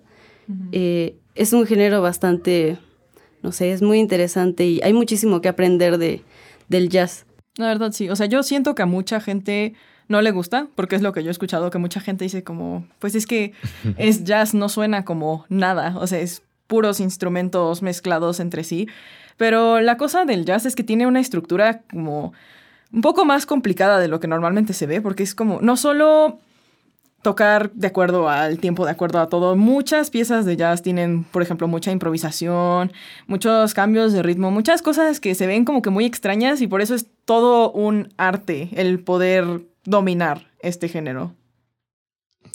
Eh, 0.71 1.15
es 1.33 1.53
un 1.53 1.65
género 1.65 2.01
bastante, 2.01 2.77
no 3.41 3.51
sé, 3.51 3.71
es 3.71 3.81
muy 3.81 3.99
interesante 3.99 4.65
y 4.65 4.79
hay 4.81 4.93
muchísimo 4.93 5.41
que 5.41 5.49
aprender 5.49 5.97
de, 5.97 6.21
del 6.69 6.89
jazz. 6.89 7.25
La 7.57 7.67
verdad, 7.67 7.91
sí. 7.93 8.09
O 8.09 8.15
sea, 8.15 8.27
yo 8.27 8.43
siento 8.43 8.75
que 8.75 8.83
a 8.83 8.85
mucha 8.85 9.19
gente 9.19 9.73
no 10.07 10.21
le 10.21 10.31
gusta, 10.31 10.67
porque 10.75 10.95
es 10.95 11.01
lo 11.01 11.13
que 11.13 11.23
yo 11.23 11.29
he 11.29 11.31
escuchado, 11.31 11.71
que 11.71 11.77
mucha 11.77 11.99
gente 11.99 12.25
dice 12.25 12.43
como, 12.43 12.87
pues 12.99 13.15
es 13.15 13.25
que 13.25 13.53
es 13.97 14.23
jazz, 14.23 14.53
no 14.53 14.69
suena 14.69 15.05
como 15.05 15.45
nada. 15.49 15.97
O 15.97 16.05
sea, 16.07 16.19
es 16.19 16.43
puros 16.67 16.99
instrumentos 16.99 17.81
mezclados 17.81 18.39
entre 18.39 18.63
sí. 18.63 18.87
Pero 19.37 19.81
la 19.81 19.97
cosa 19.97 20.25
del 20.25 20.45
jazz 20.45 20.65
es 20.65 20.75
que 20.75 20.83
tiene 20.83 21.07
una 21.07 21.19
estructura 21.19 21.81
como 21.91 22.33
un 22.93 23.01
poco 23.01 23.25
más 23.25 23.45
complicada 23.45 23.99
de 23.99 24.07
lo 24.07 24.19
que 24.19 24.27
normalmente 24.27 24.73
se 24.73 24.85
ve, 24.85 25.01
porque 25.01 25.23
es 25.23 25.35
como 25.35 25.59
no 25.61 25.75
solo 25.75 26.39
tocar 27.25 27.71
de 27.71 27.87
acuerdo 27.87 28.29
al 28.29 28.59
tiempo, 28.59 28.85
de 28.85 28.91
acuerdo 28.91 29.19
a 29.19 29.29
todo. 29.29 29.55
Muchas 29.55 30.11
piezas 30.11 30.45
de 30.45 30.55
jazz 30.55 30.83
tienen, 30.83 31.23
por 31.23 31.41
ejemplo, 31.41 31.67
mucha 31.67 31.91
improvisación, 31.91 32.93
muchos 33.25 33.73
cambios 33.73 34.13
de 34.13 34.21
ritmo, 34.21 34.51
muchas 34.51 34.83
cosas 34.83 35.19
que 35.19 35.33
se 35.33 35.47
ven 35.47 35.65
como 35.65 35.81
que 35.81 35.89
muy 35.89 36.05
extrañas 36.05 36.61
y 36.61 36.67
por 36.67 36.81
eso 36.81 36.93
es 36.93 37.07
todo 37.25 37.71
un 37.71 38.13
arte 38.17 38.69
el 38.73 38.99
poder 38.99 39.63
dominar 39.85 40.47
este 40.59 40.87
género. 40.87 41.33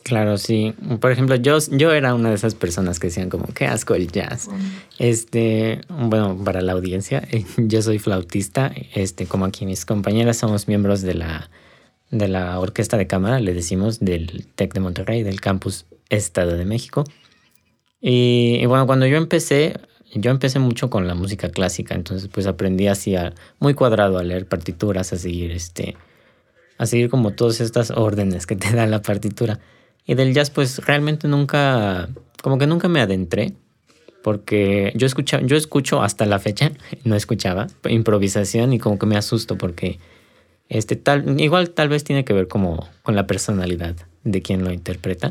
Claro, 0.03 0.39
sí. 0.39 0.75
Por 1.01 1.13
ejemplo, 1.13 1.37
yo, 1.37 1.59
yo 1.71 1.93
era 1.93 2.15
una 2.15 2.31
de 2.31 2.35
esas 2.35 2.55
personas 2.55 2.99
que 2.99 3.09
decían 3.09 3.29
como, 3.29 3.47
qué 3.55 3.67
asco 3.67 3.95
el 3.95 4.11
jazz. 4.11 4.49
Este, 4.99 5.83
bueno, 5.89 6.37
para 6.43 6.63
la 6.63 6.73
audiencia, 6.73 7.27
yo 7.57 7.83
soy 7.83 7.99
flautista, 7.99 8.73
este, 8.95 9.27
como 9.27 9.45
aquí 9.45 9.67
mis 9.67 9.85
compañeras 9.85 10.39
somos 10.39 10.69
miembros 10.69 11.03
de 11.03 11.15
la, 11.15 11.51
de 12.11 12.29
la 12.29 12.59
orquesta 12.59 12.97
de 12.97 13.07
cámara, 13.07 13.41
le 13.41 13.55
decimos, 13.55 14.01
del 14.01 14.47
TEC 14.55 14.75
de 14.75 14.81
Monterrey, 14.81 15.23
del 15.23 15.41
campus 15.41 15.87
Estado 16.09 16.57
de 16.57 16.65
México. 16.65 17.05
Y, 18.01 18.65
bueno, 18.67 18.87
cuando 18.87 19.07
yo 19.07 19.17
empecé, 19.17 19.79
yo 20.15 20.31
empecé 20.31 20.59
mucho 20.59 20.91
con 20.91 21.07
la 21.07 21.15
música 21.15 21.51
clásica, 21.51 21.95
entonces 21.95 22.29
pues 22.33 22.47
aprendí 22.47 22.89
así 22.89 23.15
muy 23.59 23.75
cuadrado 23.75 24.19
a 24.19 24.25
leer 24.25 24.47
partituras, 24.47 25.13
a 25.13 25.17
seguir 25.17 25.53
este, 25.53 25.97
a 26.79 26.87
seguir 26.87 27.11
como 27.11 27.33
todas 27.33 27.61
estas 27.61 27.91
órdenes 27.91 28.47
que 28.47 28.57
te 28.57 28.75
da 28.75 28.87
la 28.87 29.03
partitura. 29.03 29.61
Y 30.11 30.17
del 30.17 30.35
jazz, 30.35 30.51
pues 30.51 30.85
realmente 30.85 31.29
nunca, 31.29 32.09
como 32.43 32.59
que 32.59 32.67
nunca 32.67 32.89
me 32.89 33.01
adentré, 33.01 33.53
porque 34.25 34.93
yo, 34.97 35.07
escucha, 35.07 35.41
yo 35.41 35.57
escucho 35.57 36.03
hasta 36.03 36.27
la 36.27 36.41
fecha, 36.41 36.73
no 37.05 37.15
escuchaba, 37.15 37.69
improvisación 37.89 38.73
y 38.73 38.81
como 38.81 38.99
que 38.99 39.07
me 39.07 39.17
asusto 39.17 39.57
porque 39.57 40.01
este, 40.69 40.97
tal, 40.97 41.41
igual 41.41 41.71
tal 41.71 41.89
vez 41.89 42.03
tiene 42.03 42.25
que 42.25 42.33
ver 42.33 42.49
como 42.49 42.89
con 43.05 43.15
la 43.15 43.29
personalidad 43.29 43.95
de 44.25 44.43
quien 44.43 44.65
lo 44.65 44.73
interpreta. 44.73 45.31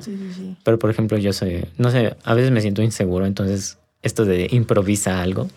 Pero 0.64 0.80
por 0.80 0.90
ejemplo 0.90 1.18
yo 1.18 1.34
soy, 1.34 1.66
no 1.78 1.92
sé, 1.92 2.16
a 2.24 2.34
veces 2.34 2.52
me 2.52 2.62
siento 2.62 2.82
inseguro, 2.82 3.26
entonces 3.26 3.80
esto 4.02 4.24
de 4.24 4.48
improvisa 4.50 5.22
algo, 5.22 5.50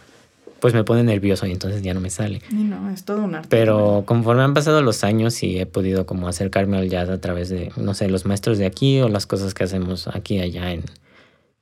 pues 0.62 0.74
me 0.74 0.84
pone 0.84 1.02
nervioso 1.02 1.44
y 1.48 1.50
entonces 1.50 1.82
ya 1.82 1.92
no 1.92 2.00
me 2.00 2.08
sale. 2.08 2.40
no, 2.52 2.88
es 2.88 3.04
todo 3.04 3.24
un 3.24 3.34
arte. 3.34 3.48
Pero 3.50 4.04
conforme 4.06 4.42
han 4.42 4.54
pasado 4.54 4.80
los 4.80 5.02
años 5.02 5.42
y 5.42 5.58
he 5.58 5.66
podido 5.66 6.06
como 6.06 6.28
acercarme 6.28 6.76
al 6.78 6.88
jazz 6.88 7.08
a 7.08 7.20
través 7.20 7.48
de, 7.48 7.72
no 7.76 7.94
sé, 7.94 8.08
los 8.08 8.26
maestros 8.26 8.58
de 8.58 8.66
aquí 8.66 9.00
o 9.00 9.08
las 9.08 9.26
cosas 9.26 9.54
que 9.54 9.64
hacemos 9.64 10.06
aquí 10.06 10.36
y 10.36 10.40
allá 10.40 10.72
en, 10.72 10.84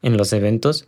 en 0.02 0.18
los 0.18 0.34
eventos, 0.34 0.86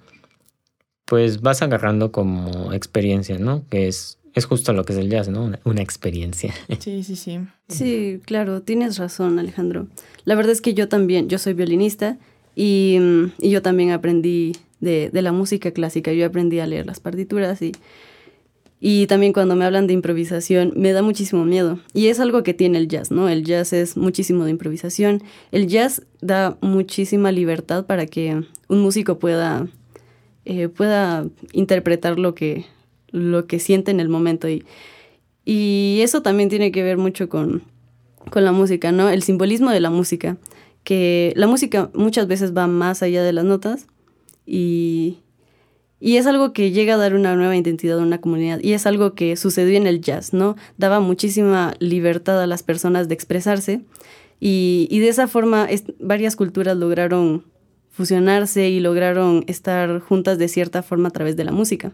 pues 1.06 1.40
vas 1.40 1.62
agarrando 1.62 2.12
como 2.12 2.74
experiencia, 2.74 3.38
¿no? 3.38 3.64
Que 3.70 3.88
es, 3.88 4.18
es 4.34 4.44
justo 4.44 4.74
lo 4.74 4.84
que 4.84 4.92
es 4.92 4.98
el 4.98 5.08
jazz, 5.08 5.30
¿no? 5.30 5.50
Una, 5.64 5.80
experiencia. 5.80 6.52
Sí, 6.80 7.02
sí, 7.04 7.16
sí. 7.16 7.40
Sí, 7.68 8.20
claro, 8.26 8.60
tienes 8.60 8.98
razón, 8.98 9.38
Alejandro. 9.38 9.86
La 10.26 10.34
verdad 10.34 10.52
es 10.52 10.60
que 10.60 10.74
yo 10.74 10.86
también, 10.86 11.30
yo 11.30 11.38
soy 11.38 11.54
violinista 11.54 12.18
y, 12.54 12.98
y 13.38 13.48
yo 13.48 13.62
también 13.62 13.90
aprendí 13.90 14.52
de, 14.82 15.22
la 15.22 15.32
música 15.32 15.70
clásica. 15.70 16.12
Yo 16.12 16.26
aprendí 16.26 16.58
a 16.58 16.66
leer 16.66 16.86
las 16.86 17.00
partituras 17.00 17.62
y, 17.62 17.72
Y 18.80 19.06
también 19.06 19.32
cuando 19.32 19.54
me 19.54 19.64
hablan 19.64 19.86
de 19.86 19.94
improvisación, 19.94 20.72
me 20.76 20.92
da 20.92 21.02
muchísimo 21.02 21.44
miedo. 21.44 21.78
Y 21.94 22.08
es 22.08 22.18
algo 22.18 22.42
que 22.42 22.52
tiene 22.52 22.78
el 22.78 22.88
jazz, 22.88 23.10
¿no? 23.10 23.28
El 23.28 23.44
jazz 23.44 23.72
es 23.72 23.96
muchísimo 23.96 24.44
de 24.44 24.50
improvisación. 24.50 25.22
El 25.52 25.68
jazz 25.68 26.02
da 26.20 26.58
muchísima 26.60 27.30
libertad 27.30 27.86
para 27.86 28.06
que 28.06 28.42
un 28.68 28.80
músico 28.80 29.18
pueda, 29.18 29.68
eh, 30.44 30.68
pueda 30.68 31.26
interpretar 31.52 32.18
lo 32.18 32.34
que, 32.34 32.66
lo 33.12 33.46
que 33.46 33.60
siente 33.60 33.92
en 33.92 34.00
el 34.00 34.08
momento. 34.08 34.48
Y, 34.48 34.64
y 35.44 36.00
eso 36.02 36.22
también 36.22 36.48
tiene 36.48 36.72
que 36.72 36.82
ver 36.82 36.98
mucho 36.98 37.28
con, 37.28 37.62
con 38.30 38.44
la 38.44 38.50
música, 38.50 38.90
¿no? 38.90 39.08
El 39.08 39.22
simbolismo 39.22 39.70
de 39.70 39.78
la 39.78 39.90
música. 39.90 40.38
Que 40.82 41.32
la 41.36 41.46
música 41.46 41.90
muchas 41.94 42.26
veces 42.26 42.52
va 42.52 42.66
más 42.66 43.04
allá 43.04 43.22
de 43.22 43.32
las 43.32 43.44
notas 43.44 43.86
y, 44.46 45.18
y 46.00 46.16
es 46.16 46.26
algo 46.26 46.52
que 46.52 46.70
llega 46.70 46.94
a 46.94 46.98
dar 46.98 47.14
una 47.14 47.34
nueva 47.36 47.56
identidad 47.56 47.98
a 47.98 48.02
una 48.02 48.20
comunidad. 48.20 48.60
Y 48.62 48.72
es 48.72 48.86
algo 48.86 49.14
que 49.14 49.36
sucedió 49.36 49.76
en 49.76 49.86
el 49.86 50.00
jazz, 50.00 50.32
¿no? 50.32 50.56
Daba 50.76 51.00
muchísima 51.00 51.74
libertad 51.78 52.40
a 52.40 52.46
las 52.46 52.62
personas 52.62 53.08
de 53.08 53.14
expresarse. 53.14 53.82
Y, 54.40 54.88
y 54.90 54.98
de 54.98 55.08
esa 55.08 55.28
forma 55.28 55.68
varias 56.00 56.34
culturas 56.34 56.76
lograron 56.76 57.44
fusionarse 57.90 58.68
y 58.68 58.80
lograron 58.80 59.44
estar 59.46 60.00
juntas 60.00 60.38
de 60.38 60.48
cierta 60.48 60.82
forma 60.82 61.08
a 61.08 61.12
través 61.12 61.36
de 61.36 61.44
la 61.44 61.52
música. 61.52 61.92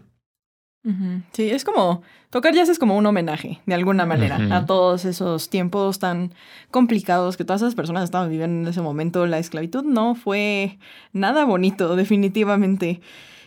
Sí, 1.33 1.49
es 1.49 1.65
como, 1.65 2.01
tocar 2.29 2.53
jazz 2.53 2.69
es 2.69 2.79
como 2.79 2.97
un 2.97 3.05
homenaje, 3.05 3.59
de 3.65 3.75
alguna 3.75 4.05
manera, 4.05 4.39
a 4.55 4.65
todos 4.65 5.05
esos 5.05 5.49
tiempos 5.49 5.99
tan 5.99 6.33
complicados 6.71 7.37
que 7.37 7.43
todas 7.43 7.61
esas 7.61 7.75
personas 7.75 8.05
estaban 8.05 8.29
viviendo 8.29 8.61
en 8.61 8.67
ese 8.67 8.81
momento. 8.81 9.25
La 9.25 9.39
esclavitud 9.39 9.83
no 9.83 10.15
fue 10.15 10.79
nada 11.11 11.45
bonito, 11.45 11.95
definitivamente. 11.95 13.01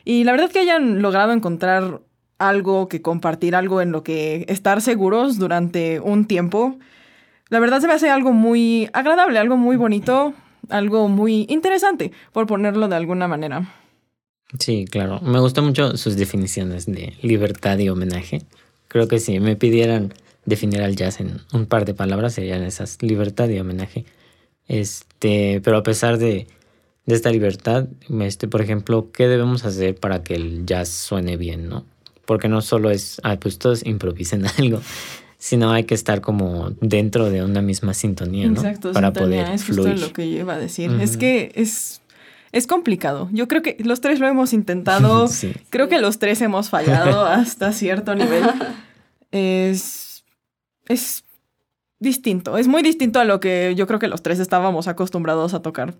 Y 0.04 0.24
la 0.24 0.32
verdad 0.32 0.50
que 0.50 0.60
hayan 0.60 1.00
logrado 1.00 1.32
encontrar 1.32 2.00
algo 2.38 2.88
que 2.88 3.02
compartir, 3.02 3.56
algo 3.56 3.80
en 3.80 3.92
lo 3.92 4.02
que 4.02 4.44
estar 4.48 4.82
seguros 4.82 5.38
durante 5.38 6.00
un 6.00 6.26
tiempo, 6.26 6.76
la 7.48 7.60
verdad 7.60 7.80
se 7.80 7.86
me 7.86 7.94
hace 7.94 8.10
algo 8.10 8.32
muy 8.32 8.88
agradable, 8.92 9.38
algo 9.38 9.56
muy 9.56 9.76
bonito, 9.76 10.34
algo 10.68 11.08
muy 11.08 11.46
interesante, 11.48 12.12
por 12.32 12.46
ponerlo 12.46 12.88
de 12.88 12.96
alguna 12.96 13.28
manera. 13.28 13.68
Sí, 14.58 14.86
claro. 14.90 15.20
Me 15.20 15.40
gustan 15.40 15.64
mucho 15.64 15.96
sus 15.96 16.16
definiciones 16.16 16.86
de 16.86 17.14
libertad 17.22 17.78
y 17.78 17.88
homenaje. 17.88 18.42
Creo 18.88 19.08
que 19.08 19.18
si 19.18 19.40
me 19.40 19.56
pidieran 19.56 20.12
definir 20.44 20.82
al 20.82 20.96
jazz 20.96 21.20
en 21.20 21.40
un 21.52 21.66
par 21.66 21.84
de 21.84 21.94
palabras 21.94 22.34
serían 22.34 22.62
esas, 22.62 23.02
libertad 23.02 23.48
y 23.48 23.58
homenaje. 23.58 24.04
Este, 24.68 25.60
pero 25.62 25.78
a 25.78 25.82
pesar 25.82 26.18
de 26.18 26.46
de 27.06 27.14
esta 27.14 27.30
libertad, 27.30 27.88
este, 28.20 28.48
por 28.48 28.60
ejemplo, 28.60 29.10
¿qué 29.12 29.26
debemos 29.26 29.64
hacer 29.64 29.96
para 29.96 30.22
que 30.22 30.34
el 30.34 30.66
jazz 30.66 30.88
suene 30.88 31.36
bien, 31.36 31.68
no? 31.68 31.84
Porque 32.26 32.48
no 32.48 32.60
solo 32.60 32.90
es, 32.90 33.20
pues 33.40 33.58
todos 33.58 33.84
improvisen 33.84 34.46
algo, 34.58 34.80
sino 35.38 35.72
hay 35.72 35.84
que 35.84 35.94
estar 35.94 36.20
como 36.20 36.70
dentro 36.80 37.28
de 37.30 37.42
una 37.42 37.60
misma 37.60 37.94
sintonía, 37.94 38.46
¿no? 38.48 38.60
Exacto, 38.60 38.92
para 38.92 39.12
poder 39.12 39.50
es 39.50 39.64
fluir. 39.64 39.98
lo 39.98 40.12
que 40.12 40.30
yo 40.30 40.40
iba 40.40 40.54
a 40.54 40.58
decir. 40.58 40.92
Es 41.00 41.16
que 41.16 41.50
es, 41.56 42.01
es 42.52 42.66
complicado. 42.66 43.28
Yo 43.32 43.48
creo 43.48 43.62
que 43.62 43.76
los 43.80 44.00
tres 44.00 44.20
lo 44.20 44.28
hemos 44.28 44.52
intentado. 44.52 45.26
Creo 45.70 45.88
que 45.88 45.98
los 45.98 46.18
tres 46.18 46.40
hemos 46.42 46.68
fallado 46.68 47.24
hasta 47.26 47.72
cierto 47.72 48.14
nivel. 48.14 48.44
Es, 49.30 50.24
es 50.86 51.24
distinto. 51.98 52.58
Es 52.58 52.68
muy 52.68 52.82
distinto 52.82 53.20
a 53.20 53.24
lo 53.24 53.40
que 53.40 53.74
yo 53.74 53.86
creo 53.86 53.98
que 53.98 54.08
los 54.08 54.22
tres 54.22 54.38
estábamos 54.38 54.86
acostumbrados 54.86 55.54
a 55.54 55.62
tocar. 55.62 55.94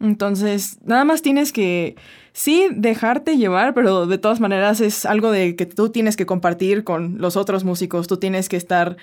Entonces, 0.00 0.78
nada 0.84 1.04
más 1.04 1.22
tienes 1.22 1.52
que, 1.52 1.96
sí, 2.32 2.68
dejarte 2.70 3.36
llevar, 3.36 3.74
pero 3.74 4.06
de 4.06 4.18
todas 4.18 4.38
maneras 4.38 4.80
es 4.80 5.04
algo 5.04 5.32
de 5.32 5.56
que 5.56 5.66
tú 5.66 5.88
tienes 5.88 6.16
que 6.16 6.26
compartir 6.26 6.84
con 6.84 7.18
los 7.18 7.36
otros 7.36 7.64
músicos, 7.64 8.06
tú 8.06 8.16
tienes 8.16 8.48
que 8.48 8.56
estar 8.56 8.96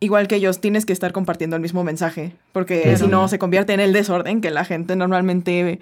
igual 0.00 0.28
que 0.28 0.36
ellos, 0.36 0.60
tienes 0.60 0.86
que 0.86 0.92
estar 0.92 1.12
compartiendo 1.12 1.56
el 1.56 1.62
mismo 1.62 1.84
mensaje, 1.84 2.32
porque 2.52 2.96
si 2.96 3.06
no 3.06 3.28
se 3.28 3.38
convierte 3.38 3.74
en 3.74 3.80
el 3.80 3.92
desorden 3.92 4.40
que 4.40 4.50
la 4.50 4.64
gente 4.64 4.96
normalmente 4.96 5.80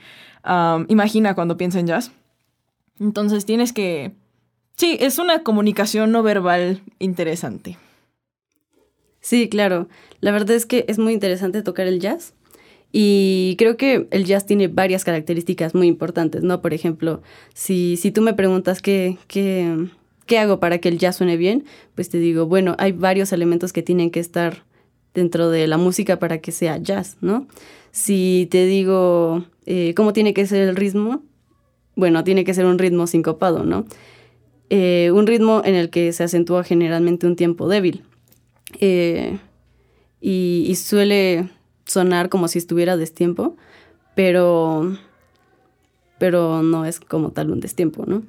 imagina 0.89 1.35
cuando 1.35 1.57
piensa 1.57 1.79
en 1.79 1.87
jazz. 1.87 2.13
Entonces 3.01 3.47
tienes 3.47 3.73
que, 3.73 4.13
sí, 4.77 4.97
es 5.01 5.19
una 5.19 5.45
comunicación 5.45 6.11
no 6.11 6.23
verbal 6.25 6.83
interesante. 6.99 7.79
Sí, 9.21 9.49
claro. 9.49 9.89
La 10.21 10.33
verdad 10.33 10.53
es 10.53 10.67
que 10.67 10.85
es 10.89 10.99
muy 10.99 11.13
interesante 11.13 11.63
tocar 11.63 11.87
el 11.87 12.01
jazz 12.01 12.35
y 12.91 13.55
creo 13.59 13.77
que 13.77 14.09
el 14.11 14.25
jazz 14.25 14.47
tiene 14.47 14.69
varias 14.69 15.05
características 15.05 15.75
muy 15.75 15.87
importantes, 15.87 16.43
¿no? 16.43 16.61
Por 16.61 16.75
ejemplo, 16.75 17.23
si, 17.55 17.97
si 17.97 18.11
tú 18.11 18.23
me 18.23 18.35
preguntas 18.35 18.81
qué, 18.81 19.19
qué, 19.29 19.89
qué 20.28 20.38
hago 20.38 20.61
para 20.61 20.78
que 20.78 20.88
el 20.88 20.99
jazz 20.99 21.16
suene 21.16 21.37
bien, 21.37 21.64
pues 21.97 22.08
te 22.08 22.18
digo, 22.18 22.47
bueno, 22.47 22.76
hay 22.78 22.92
varios 22.92 23.32
elementos 23.32 23.73
que 23.73 23.82
tienen 23.82 24.12
que 24.12 24.20
estar 24.20 24.62
dentro 25.14 25.50
de 25.50 25.66
la 25.66 25.78
música 25.78 26.20
para 26.20 26.38
que 26.38 26.52
sea 26.52 26.76
jazz, 26.76 27.16
¿no? 27.20 27.49
Si 27.90 28.47
te 28.50 28.66
digo 28.66 29.44
eh, 29.66 29.94
cómo 29.97 30.12
tiene 30.12 30.35
que 30.35 30.47
ser 30.47 30.68
el 30.68 30.76
ritmo, 30.76 31.23
bueno, 31.97 32.23
tiene 32.23 32.44
que 32.44 32.54
ser 32.54 32.66
un 32.66 32.78
ritmo 32.78 33.08
sincopado, 33.08 33.64
¿no? 33.64 33.87
Eh, 34.70 35.11
un 35.12 35.26
ritmo 35.26 35.62
en 35.64 35.75
el 35.75 35.90
que 35.90 36.12
se 36.12 36.25
acentúa 36.25 36.62
generalmente 36.62 37.26
un 37.26 37.35
tiempo 37.35 37.66
débil. 37.66 38.04
Eh, 38.80 39.38
y, 40.20 40.66
y, 40.68 40.75
suele 40.75 41.49
sonar 41.87 42.28
como 42.28 42.49
si 42.49 42.58
estuviera 42.58 42.99
destiempo, 42.99 43.56
pero, 44.14 44.99
pero 46.18 46.62
no 46.62 46.85
es 46.85 47.00
como 47.00 47.30
tal 47.30 47.50
un 47.50 47.61
destiempo, 47.61 48.04
¿no? 48.04 48.23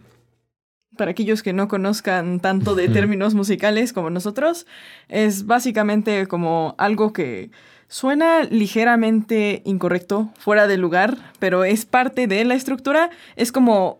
Para 1.00 1.12
aquellos 1.12 1.44
que 1.44 1.54
no 1.54 1.70
conozcan 1.70 2.42
tanto 2.42 2.76
de 2.76 2.90
términos 2.90 3.34
musicales 3.34 3.94
como 3.94 4.10
nosotros, 4.10 4.68
es 5.08 5.46
básicamente 5.46 6.28
como 6.28 6.76
algo 6.78 7.14
que 7.14 7.52
suena 7.88 8.44
ligeramente 8.44 9.62
incorrecto, 9.64 10.30
fuera 10.38 10.68
de 10.68 10.76
lugar, 10.76 11.16
pero 11.40 11.64
es 11.64 11.86
parte 11.86 12.28
de 12.28 12.44
la 12.44 12.56
estructura. 12.56 13.12
Es 13.38 13.54
como 13.54 14.00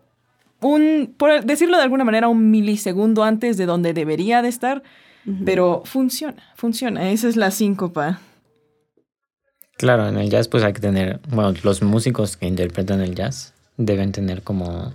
un, 0.60 1.14
por 1.16 1.42
decirlo 1.42 1.78
de 1.78 1.84
alguna 1.84 2.04
manera, 2.04 2.28
un 2.28 2.50
milisegundo 2.50 3.24
antes 3.24 3.56
de 3.56 3.64
donde 3.64 3.94
debería 3.94 4.42
de 4.42 4.50
estar, 4.50 4.82
pero 5.46 5.80
funciona, 5.86 6.42
funciona. 6.54 7.12
Esa 7.12 7.28
es 7.28 7.36
la 7.36 7.50
síncopa. 7.50 8.20
Claro, 9.78 10.06
en 10.06 10.18
el 10.18 10.28
jazz 10.28 10.48
pues 10.48 10.64
hay 10.64 10.74
que 10.74 10.82
tener, 10.82 11.18
bueno, 11.30 11.54
los 11.62 11.80
músicos 11.80 12.36
que 12.36 12.46
interpretan 12.46 13.00
el 13.00 13.14
jazz 13.14 13.54
deben 13.78 14.12
tener 14.12 14.42
como 14.42 14.92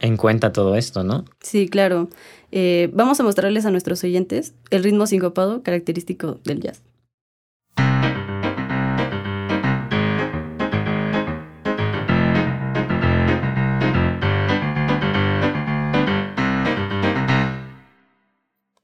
en 0.00 0.16
cuenta 0.16 0.52
todo 0.52 0.76
esto, 0.76 1.04
¿no? 1.04 1.24
Sí, 1.40 1.68
claro. 1.68 2.08
Eh, 2.52 2.90
vamos 2.92 3.18
a 3.20 3.22
mostrarles 3.22 3.66
a 3.66 3.70
nuestros 3.70 4.02
oyentes 4.04 4.54
el 4.70 4.84
ritmo 4.84 5.06
sincopado 5.06 5.62
característico 5.62 6.40
del 6.44 6.60
jazz. 6.60 6.82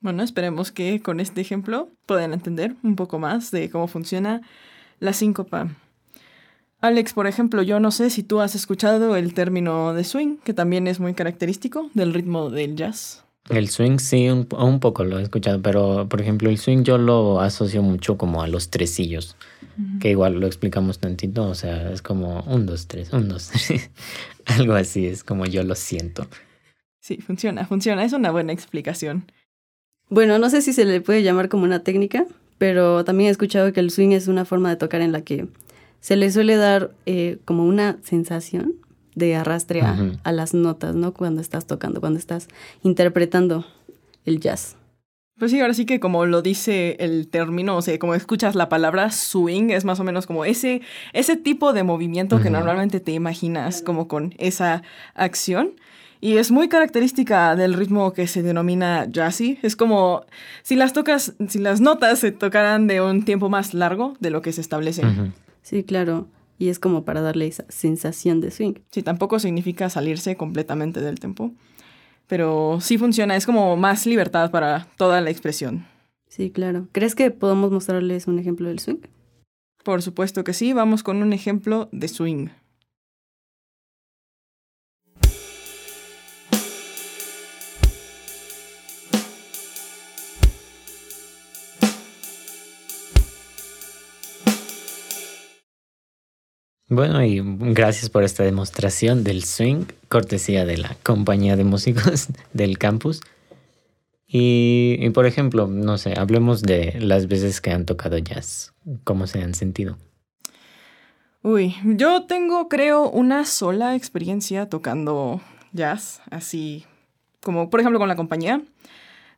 Bueno, 0.02 0.24
esperemos 0.24 0.72
que 0.72 1.00
con 1.00 1.20
este 1.20 1.40
ejemplo 1.40 1.88
puedan 2.06 2.32
entender 2.32 2.74
un 2.82 2.96
poco 2.96 3.20
más 3.20 3.52
de 3.52 3.70
cómo 3.70 3.86
funciona 3.86 4.42
la 4.98 5.12
síncopa. 5.12 5.68
Alex, 6.82 7.12
por 7.12 7.28
ejemplo, 7.28 7.62
yo 7.62 7.78
no 7.78 7.92
sé 7.92 8.10
si 8.10 8.24
tú 8.24 8.40
has 8.40 8.56
escuchado 8.56 9.14
el 9.14 9.34
término 9.34 9.94
de 9.94 10.02
swing, 10.02 10.38
que 10.38 10.52
también 10.52 10.88
es 10.88 10.98
muy 10.98 11.14
característico 11.14 11.88
del 11.94 12.12
ritmo 12.12 12.50
del 12.50 12.74
jazz. 12.74 13.22
El 13.48 13.68
swing 13.68 13.98
sí, 13.98 14.28
un, 14.28 14.80
poco 14.80 15.04
lo 15.04 15.20
he 15.20 15.22
escuchado, 15.22 15.62
pero 15.62 16.08
por 16.08 16.20
ejemplo 16.20 16.50
el 16.50 16.58
swing 16.58 16.82
yo 16.82 16.98
lo 16.98 17.40
asocio 17.40 17.82
mucho 17.82 18.18
como 18.18 18.42
a 18.42 18.48
los 18.48 18.70
tresillos, 18.70 19.36
que 20.00 20.10
igual 20.10 20.40
lo 20.40 20.48
explicamos 20.48 20.98
tantito, 20.98 21.48
o 21.48 21.54
sea, 21.54 21.92
es 21.92 22.02
como 22.02 22.40
un, 22.42 22.66
dos, 22.66 22.88
tres, 22.88 23.12
un, 23.12 23.28
dos, 23.28 23.48
tres, 23.48 23.90
algo 24.46 24.74
así, 24.74 25.06
es 25.06 25.22
como 25.22 25.46
yo 25.46 25.62
lo 25.62 25.76
siento. 25.76 26.26
Sí, 27.00 27.18
funciona, 27.18 27.64
funciona, 27.64 28.04
es 28.04 28.12
una 28.12 28.32
buena 28.32 28.52
explicación. 28.52 29.30
Bueno, 30.08 30.40
no 30.40 30.50
sé 30.50 30.62
si 30.62 30.72
se 30.72 30.84
le 30.84 31.00
puede 31.00 31.22
llamar 31.22 31.48
como 31.48 31.62
una 31.62 31.84
técnica, 31.84 32.26
pero 32.58 33.04
también 33.04 33.28
he 33.28 33.30
escuchado 33.30 33.72
que 33.72 33.80
el 33.80 33.90
swing 33.92 34.10
es 34.10 34.26
una 34.26 34.44
forma 34.44 34.70
de 34.70 34.76
tocar 34.76 35.00
en 35.00 35.12
la 35.12 35.22
que 35.22 35.46
se 36.02 36.16
le 36.16 36.30
suele 36.30 36.56
dar 36.56 36.90
eh, 37.06 37.38
como 37.44 37.64
una 37.64 37.96
sensación 38.02 38.74
de 39.14 39.36
arrastre 39.36 39.82
a, 39.82 40.32
las 40.32 40.52
notas, 40.52 40.94
¿no? 40.94 41.14
Cuando 41.14 41.40
estás 41.40 41.66
tocando, 41.66 42.00
cuando 42.00 42.18
estás 42.18 42.48
interpretando 42.82 43.64
el 44.24 44.40
jazz. 44.40 44.76
Pues 45.38 45.52
sí, 45.52 45.60
ahora 45.60 45.74
sí 45.74 45.86
que 45.86 46.00
como 46.00 46.26
lo 46.26 46.42
dice 46.42 46.96
el 46.98 47.28
término, 47.28 47.76
o 47.76 47.82
sea, 47.82 47.98
como 47.98 48.14
escuchas 48.14 48.54
la 48.56 48.68
palabra 48.68 49.10
swing, 49.10 49.70
es 49.70 49.84
más 49.84 50.00
o 50.00 50.04
menos 50.04 50.26
como 50.26 50.44
ese, 50.44 50.82
ese 51.12 51.36
tipo 51.36 51.72
de 51.72 51.84
movimiento 51.84 52.40
que 52.40 52.50
normalmente 52.50 52.98
te 52.98 53.12
imaginas 53.12 53.80
como 53.80 54.08
con 54.08 54.34
esa 54.38 54.82
acción. 55.14 55.74
Y 56.20 56.36
es 56.36 56.50
muy 56.50 56.68
característica 56.68 57.56
del 57.56 57.74
ritmo 57.74 58.12
que 58.12 58.28
se 58.28 58.42
denomina 58.42 59.06
jazzy. 59.10 59.58
Es 59.62 59.74
como 59.74 60.24
si 60.62 60.76
las 60.76 60.92
tocas, 60.92 61.34
si 61.48 61.58
las 61.58 61.80
notas 61.80 62.20
se 62.20 62.30
tocaran 62.30 62.86
de 62.86 63.00
un 63.00 63.24
tiempo 63.24 63.48
más 63.48 63.74
largo 63.74 64.14
de 64.20 64.30
lo 64.30 64.40
que 64.42 64.52
se 64.52 64.60
establece. 64.60 65.02
Sí, 65.62 65.84
claro. 65.84 66.28
Y 66.58 66.68
es 66.68 66.78
como 66.78 67.04
para 67.04 67.20
darle 67.22 67.46
esa 67.46 67.64
sensación 67.68 68.40
de 68.40 68.50
swing. 68.50 68.74
Sí, 68.90 69.02
tampoco 69.02 69.38
significa 69.38 69.90
salirse 69.90 70.36
completamente 70.36 71.00
del 71.00 71.18
tempo. 71.20 71.52
pero 72.28 72.78
sí 72.80 72.96
funciona, 72.98 73.36
es 73.36 73.44
como 73.46 73.76
más 73.76 74.06
libertad 74.06 74.50
para 74.50 74.86
toda 74.96 75.20
la 75.20 75.30
expresión. 75.30 75.86
Sí, 76.28 76.50
claro. 76.50 76.88
¿Crees 76.92 77.14
que 77.14 77.30
podemos 77.30 77.70
mostrarles 77.70 78.26
un 78.26 78.38
ejemplo 78.38 78.68
del 78.68 78.78
swing? 78.78 79.00
Por 79.84 80.00
supuesto 80.00 80.42
que 80.44 80.54
sí, 80.54 80.72
vamos 80.72 81.02
con 81.02 81.22
un 81.22 81.32
ejemplo 81.34 81.88
de 81.92 82.08
swing. 82.08 82.48
Bueno, 96.94 97.24
y 97.24 97.40
gracias 97.42 98.10
por 98.10 98.22
esta 98.22 98.42
demostración 98.42 99.24
del 99.24 99.44
swing, 99.44 99.86
cortesía 100.10 100.66
de 100.66 100.76
la 100.76 100.94
compañía 101.02 101.56
de 101.56 101.64
músicos 101.64 102.28
del 102.52 102.76
campus. 102.76 103.22
Y, 104.28 105.08
por 105.14 105.24
ejemplo, 105.24 105.68
no 105.68 105.96
sé, 105.96 106.12
hablemos 106.18 106.60
de 106.60 106.98
las 107.00 107.28
veces 107.28 107.62
que 107.62 107.70
han 107.70 107.86
tocado 107.86 108.18
jazz, 108.18 108.74
cómo 109.04 109.26
se 109.26 109.40
han 109.40 109.54
sentido. 109.54 109.96
Uy, 111.40 111.74
yo 111.82 112.24
tengo, 112.26 112.68
creo, 112.68 113.08
una 113.08 113.46
sola 113.46 113.94
experiencia 113.94 114.68
tocando 114.68 115.40
jazz, 115.72 116.20
así 116.30 116.84
como, 117.42 117.70
por 117.70 117.80
ejemplo, 117.80 118.00
con 118.00 118.08
la 118.08 118.16
compañía. 118.16 118.60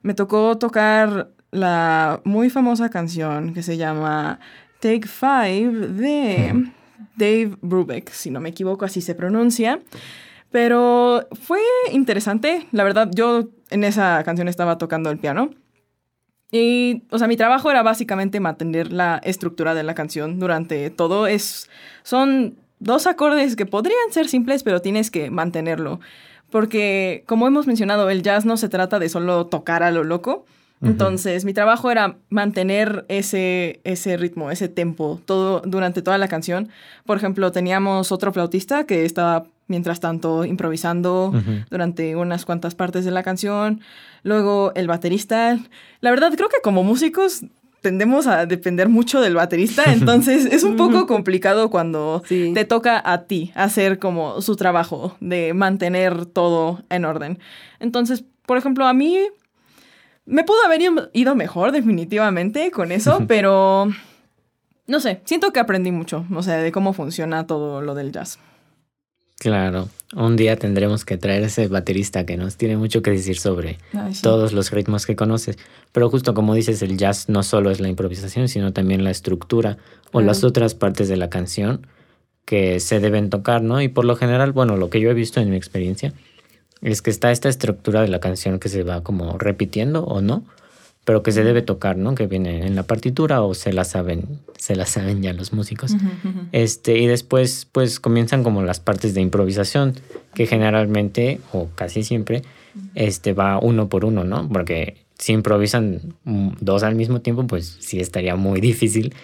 Me 0.03 0.15
tocó 0.15 0.59
tocar 0.59 1.31
la 1.53 2.21
muy 2.25 2.51
famosa 2.51 2.91
canción 2.91 3.55
que 3.55 3.63
se 3.63 3.77
llama 3.77 4.41
Take 4.81 5.07
Five 5.07 5.89
de... 5.91 6.73
Dave 7.17 7.57
Brubeck, 7.61 8.11
si 8.11 8.31
no 8.31 8.41
me 8.41 8.51
equivoco, 8.51 8.85
así 8.85 9.01
se 9.01 9.15
pronuncia. 9.15 9.81
Pero 10.51 11.27
fue 11.33 11.59
interesante. 11.93 12.67
La 12.71 12.85
verdad, 12.85 13.11
yo 13.13 13.49
en 13.71 13.85
esa 13.85 14.23
canción 14.25 14.49
estaba 14.49 14.79
tocando 14.79 15.11
el 15.11 15.19
piano. 15.19 15.51
Y, 16.53 17.03
o 17.11 17.19
sea, 17.19 17.27
mi 17.27 17.37
trabajo 17.37 17.71
era 17.71 17.83
básicamente 17.83 18.39
mantener 18.39 18.93
la 18.93 19.21
estructura 19.25 19.75
de 19.75 19.83
la 19.83 19.95
canción 19.95 20.39
durante 20.39 20.91
todo. 20.91 21.27
Es, 21.27 21.69
son 22.05 22.57
dos 22.79 23.09
acordes 23.09 23.57
que 23.57 23.67
podrían 23.67 24.13
ser 24.13 24.29
simples, 24.29 24.63
pero 24.63 24.81
tienes 24.81 25.11
que 25.11 25.31
mantenerlo. 25.31 25.99
Porque, 26.51 27.25
como 27.27 27.49
hemos 27.49 27.67
mencionado, 27.67 28.09
el 28.09 28.23
jazz 28.23 28.45
no 28.45 28.57
se 28.57 28.69
trata 28.69 29.01
de 29.01 29.09
solo 29.09 29.47
tocar 29.47 29.83
a 29.83 29.91
lo 29.91 30.05
loco, 30.05 30.47
entonces, 30.85 31.45
mi 31.45 31.53
trabajo 31.53 31.91
era 31.91 32.17
mantener 32.29 33.05
ese, 33.09 33.81
ese 33.85 34.17
ritmo, 34.17 34.51
ese 34.51 34.69
tempo, 34.69 35.21
todo, 35.25 35.63
durante 35.65 36.03
toda 36.03 36.19
la 36.19 36.29
canción. 36.29 36.69
Por 37.07 37.17
ejemplo, 37.17 37.53
teníamos 37.53 38.13
otro 38.13 38.33
flautista 38.33 38.85
que 38.85 39.05
estaba, 39.05 39.47
mientras 39.67 40.01
tanto, 40.01 40.45
improvisando 40.45 41.33
durante 41.71 42.17
unas 42.17 42.45
cuantas 42.45 42.75
partes 42.75 43.05
de 43.05 43.11
la 43.11 43.23
canción. 43.23 43.81
Luego, 44.23 44.73
el 44.75 44.87
baterista. 44.87 45.59
La 46.01 46.11
verdad, 46.11 46.33
creo 46.35 46.49
que 46.49 46.61
como 46.63 46.83
músicos 46.83 47.45
tendemos 47.85 48.27
a 48.27 48.47
depender 48.47 48.89
mucho 48.89 49.21
del 49.21 49.35
baterista, 49.35 49.85
entonces 49.93 50.47
es 50.47 50.65
un 50.65 50.77
poco 50.77 51.07
complicado 51.07 51.69
cuando 51.69 52.23
te 52.29 52.65
toca 52.65 53.01
a 53.05 53.25
ti 53.25 53.53
hacer 53.55 53.99
como 53.99 54.41
su 54.41 54.57
trabajo 54.57 55.17
de 55.21 55.53
mantener 55.53 56.25
todo 56.25 56.83
en 56.89 57.05
orden. 57.05 57.39
Entonces, 57.81 58.25
por 58.47 58.57
ejemplo, 58.57 58.87
a 58.87 58.95
mí 58.95 59.19
me 60.27 60.45
pudo 60.45 60.59
haber 60.65 60.81
ido 61.13 61.35
mejor, 61.35 61.73
definitivamente, 61.73 62.71
con 62.71 62.93
eso, 62.93 63.25
pero 63.29 63.89
no 64.87 65.01
sé, 65.01 65.21
siento 65.25 65.53
que 65.53 65.61
aprendí 65.61 65.91
mucho, 65.91 66.27
o 66.35 66.43
sea, 66.43 66.59
de 66.59 66.73
cómo 66.73 66.93
funciona 66.93 67.47
todo 67.47 67.81
lo 67.81 67.95
del 67.95 68.13
jazz. 68.13 68.39
Claro, 69.39 69.89
un 70.15 70.37
día 70.37 70.57
tendremos 70.57 71.05
que 71.05 71.19
traer 71.19 71.43
ese 71.43 71.69
baterista 71.69 72.25
que 72.25 72.37
nos 72.37 72.57
tiene 72.57 72.77
mucho 72.77 73.03
que 73.03 73.11
decir 73.11 73.37
sobre 73.37 73.79
todos 74.23 74.53
los 74.53 74.71
ritmos 74.71 75.07
que 75.07 75.17
conoces. 75.17 75.59
Pero 75.93 76.09
justo 76.09 76.35
como 76.35 76.55
dices, 76.55 76.81
el 76.83 76.97
jazz 76.97 77.29
no 77.29 77.43
solo 77.43 77.71
es 77.71 77.81
la 77.81 77.89
improvisación, 77.89 78.49
sino 78.49 78.73
también 78.73 79.03
la 79.03 79.11
estructura 79.11 79.77
o 80.13 80.21
las 80.21 80.45
otras 80.45 80.75
partes 80.75 81.09
de 81.09 81.17
la 81.17 81.31
canción 81.31 81.87
que 82.45 82.79
se 82.79 83.01
deben 83.01 83.29
tocar, 83.29 83.63
¿no? 83.63 83.83
Y 83.83 83.89
por 83.89 84.05
lo 84.05 84.17
general, 84.17 84.53
bueno, 84.53 84.77
lo 84.77 84.89
que 84.89 85.01
yo 85.01 85.11
he 85.11 85.15
visto 85.15 85.41
en 85.41 85.51
mi 85.51 85.57
experiencia, 85.57 86.13
es 86.85 87.03
que 87.03 87.11
está 87.11 87.33
esta 87.33 87.49
estructura 87.49 88.03
de 88.03 88.09
la 88.09 88.21
canción 88.21 88.59
que 88.59 88.69
se 88.69 88.83
va 88.83 89.03
como 89.03 89.39
repitiendo 89.39 90.05
o 90.05 90.21
no, 90.21 90.45
pero 91.05 91.23
que 91.23 91.33
se 91.33 91.43
debe 91.43 91.63
tocar, 91.63 91.97
¿no? 91.97 92.15
Que 92.15 92.27
viene 92.27 92.67
en 92.67 92.77
la 92.77 92.83
partitura 92.85 93.43
o 93.43 93.55
se 93.55 93.73
la 93.73 93.85
saben, 93.85 94.41
se 94.59 94.77
la 94.77 94.87
saben 94.87 95.23
ya 95.23 95.33
los 95.33 95.53
músicos. 95.53 95.97
Este, 96.53 96.99
y 96.99 97.07
después 97.07 97.67
pues 97.71 98.01
comienzan 98.01 98.43
como 98.43 98.63
las 98.63 98.81
partes 98.81 99.15
de 99.15 99.23
improvisación, 99.23 99.95
que 100.35 100.47
generalmente 100.47 101.41
o 101.53 101.69
casi 101.75 102.05
siempre 102.05 102.43
este 102.95 103.33
va 103.33 103.59
uno 103.59 103.89
por 103.89 104.05
uno, 104.05 104.25
¿no? 104.25 104.49
Porque 104.49 104.97
si 105.19 105.33
improvisan 105.33 106.15
dos 106.25 106.83
al 106.83 106.97
mismo 106.97 107.21
tiempo, 107.21 107.47
pues 107.47 107.79
sí 107.81 107.99
estaría 107.99 108.37
muy 108.37 108.61
difícil 108.61 109.15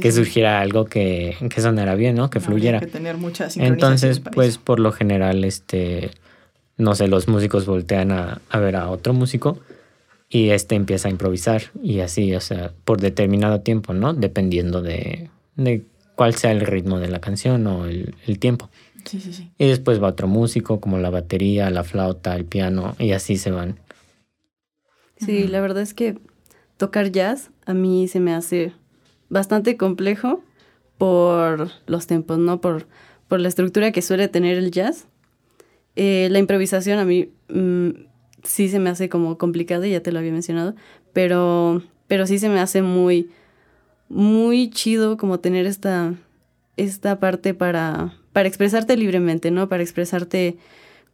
que 0.00 0.12
surgiera 0.12 0.60
algo 0.60 0.84
que, 0.84 1.36
que 1.52 1.60
sonara 1.60 1.96
bien, 1.96 2.14
¿no? 2.14 2.30
Que 2.30 2.38
fluyera. 2.40 2.78
Que 2.78 2.86
tener 2.86 3.16
muchas 3.16 3.56
Entonces, 3.56 4.20
pues 4.20 4.58
por 4.58 4.78
lo 4.78 4.92
general, 4.92 5.44
este 5.44 6.10
no 6.80 6.94
sé, 6.94 7.08
los 7.08 7.28
músicos 7.28 7.66
voltean 7.66 8.10
a, 8.10 8.40
ver 8.54 8.76
a 8.76 8.90
otro 8.90 9.12
músico 9.12 9.58
y 10.28 10.50
este 10.50 10.74
empieza 10.74 11.08
a 11.08 11.10
improvisar 11.10 11.62
y 11.82 12.00
así, 12.00 12.34
o 12.34 12.40
sea, 12.40 12.72
por 12.84 13.00
determinado 13.00 13.60
tiempo, 13.60 13.92
¿no? 13.92 14.14
Dependiendo 14.14 14.82
de, 14.82 15.30
cuál 16.14 16.34
sea 16.34 16.52
el 16.52 16.60
ritmo 16.60 16.98
de 16.98 17.08
la 17.08 17.20
canción 17.20 17.66
o 17.66 17.86
el, 17.86 18.38
tiempo. 18.38 18.70
Sí, 19.04 19.20
sí, 19.20 19.32
sí. 19.32 19.50
Y 19.58 19.66
después 19.66 20.02
va 20.02 20.08
otro 20.08 20.28
músico, 20.28 20.80
como 20.80 20.98
la 20.98 21.10
batería, 21.10 21.70
la 21.70 21.84
flauta, 21.84 22.36
el 22.36 22.44
piano, 22.44 22.94
y 22.98 23.12
así 23.12 23.36
se 23.36 23.50
van. 23.50 23.78
Sí, 25.16 25.46
la 25.46 25.60
verdad 25.60 25.82
es 25.82 25.94
que 25.94 26.18
tocar 26.76 27.10
jazz 27.12 27.50
a 27.66 27.74
mí 27.74 28.08
se 28.08 28.20
me 28.20 28.34
hace 28.34 28.72
bastante 29.28 29.76
complejo 29.76 30.42
por 30.98 31.70
los 31.86 32.06
tiempos, 32.06 32.38
¿no? 32.38 32.60
Por, 32.60 32.86
por 33.28 33.40
la 33.40 33.48
estructura 33.48 33.92
que 33.92 34.02
suele 34.02 34.28
tener 34.28 34.58
el 34.58 34.70
jazz. 34.70 35.06
Eh, 35.96 36.28
la 36.30 36.38
improvisación 36.38 36.98
a 36.98 37.04
mí 37.04 37.30
mm, 37.48 37.90
sí 38.42 38.68
se 38.68 38.78
me 38.78 38.90
hace 38.90 39.08
como 39.08 39.38
complicada, 39.38 39.86
ya 39.86 40.02
te 40.02 40.12
lo 40.12 40.18
había 40.18 40.32
mencionado, 40.32 40.74
pero, 41.12 41.82
pero 42.06 42.26
sí 42.26 42.38
se 42.38 42.48
me 42.48 42.60
hace 42.60 42.82
muy, 42.82 43.30
muy 44.08 44.70
chido 44.70 45.16
como 45.16 45.40
tener 45.40 45.66
esta, 45.66 46.14
esta 46.76 47.18
parte 47.20 47.54
para, 47.54 48.14
para 48.32 48.48
expresarte 48.48 48.96
libremente, 48.96 49.50
¿no? 49.50 49.68
Para 49.68 49.82
expresarte 49.82 50.56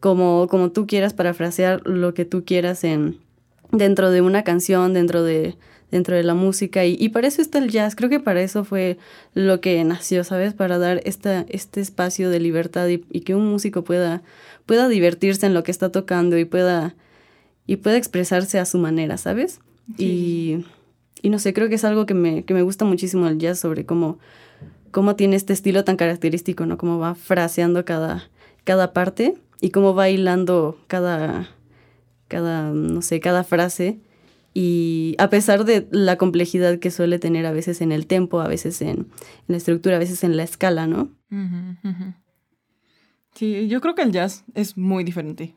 como, 0.01 0.47
como 0.49 0.71
tú 0.71 0.87
quieras, 0.87 1.15
parafrasear 1.15 1.87
lo 1.87 2.15
que 2.15 2.25
tú 2.25 2.45
quieras 2.45 2.85
en, 2.85 3.19
dentro 3.73 4.11
de 4.11 4.21
una 4.21 4.45
canción, 4.45 4.93
dentro 4.93 5.23
de, 5.23 5.57
dentro 5.91 6.17
de 6.17 6.23
la 6.23 6.35
música. 6.35 6.85
Y, 6.85 6.97
y, 6.99 7.11
para 7.11 7.29
eso 7.29 7.43
está 7.43 7.59
el 7.59 7.71
jazz. 7.71 7.95
Creo 7.95 8.11
que 8.11 8.21
para 8.21 8.43
eso 8.43 8.65
fue 8.65 8.99
lo 9.35 9.61
que 9.61 9.83
nació, 9.85 10.25
¿sabes? 10.25 10.55
Para 10.55 10.79
dar 10.79 11.01
esta, 11.05 11.47
este 11.49 11.81
espacio 11.81 12.31
de 12.31 12.41
libertad 12.41 12.89
y, 12.89 13.05
y 13.11 13.21
que 13.21 13.35
un 13.35 13.47
músico 13.47 13.85
pueda 13.85 14.23
pueda 14.67 14.89
divertirse 14.89 15.47
en 15.47 15.55
lo 15.55 15.63
que 15.63 15.71
está 15.71 15.91
tocando 15.91 16.37
y 16.37 16.45
pueda, 16.45 16.95
y 17.67 17.77
pueda 17.77 17.97
expresarse 17.97 18.59
a 18.59 18.67
su 18.67 18.79
manera, 18.79 19.17
¿sabes? 19.17 19.61
Y, 19.97 20.65
y, 21.23 21.31
no 21.31 21.39
sé, 21.39 21.55
creo 21.55 21.69
que 21.69 21.77
es 21.77 21.85
algo 21.85 22.05
que 22.05 22.15
me, 22.15 22.45
que 22.45 22.53
me 22.53 22.63
gusta 22.63 22.85
muchísimo 22.85 23.29
el 23.29 23.39
jazz 23.39 23.61
sobre 23.61 23.87
cómo, 23.87 24.19
cómo 24.91 25.15
tiene 25.15 25.37
este 25.37 25.53
estilo 25.53 25.85
tan 25.85 25.97
característico, 25.97 26.67
¿no? 26.67 26.77
Cómo 26.77 26.99
va 26.99 27.15
fraseando 27.15 27.85
cada, 27.85 28.29
cada 28.65 28.93
parte 28.93 29.37
y 29.61 29.71
cómo 29.71 29.95
va 29.95 30.11
hilando 30.11 30.77
cada, 30.89 31.49
cada, 32.27 32.71
no 32.73 33.01
sé, 33.03 33.21
cada 33.21 33.45
frase. 33.45 34.01
Y 34.59 35.17
a 35.19 35.29
pesar 35.29 35.67
de 35.67 35.87
la 35.91 36.17
complejidad 36.17 36.79
que 36.79 36.91
suele 36.91 37.19
tener 37.19 37.45
a 37.45 37.53
veces 37.53 37.83
en 37.83 37.93
el 37.93 38.07
tempo, 38.07 38.41
a 38.41 38.49
veces 38.49 38.81
en, 38.81 39.09
la 39.49 39.59
estructura, 39.59 39.97
a 39.97 39.99
veces 39.99 40.25
en 40.25 40.35
la 40.35 40.45
escala, 40.45 40.87
¿no? 40.87 41.11
Sí, 43.35 43.69
yo 43.69 43.83
creo 43.83 43.95
que 43.95 44.01
el 44.01 44.13
jazz 44.13 44.45
es 44.55 44.79
muy 44.79 45.05
diferente. 45.05 45.55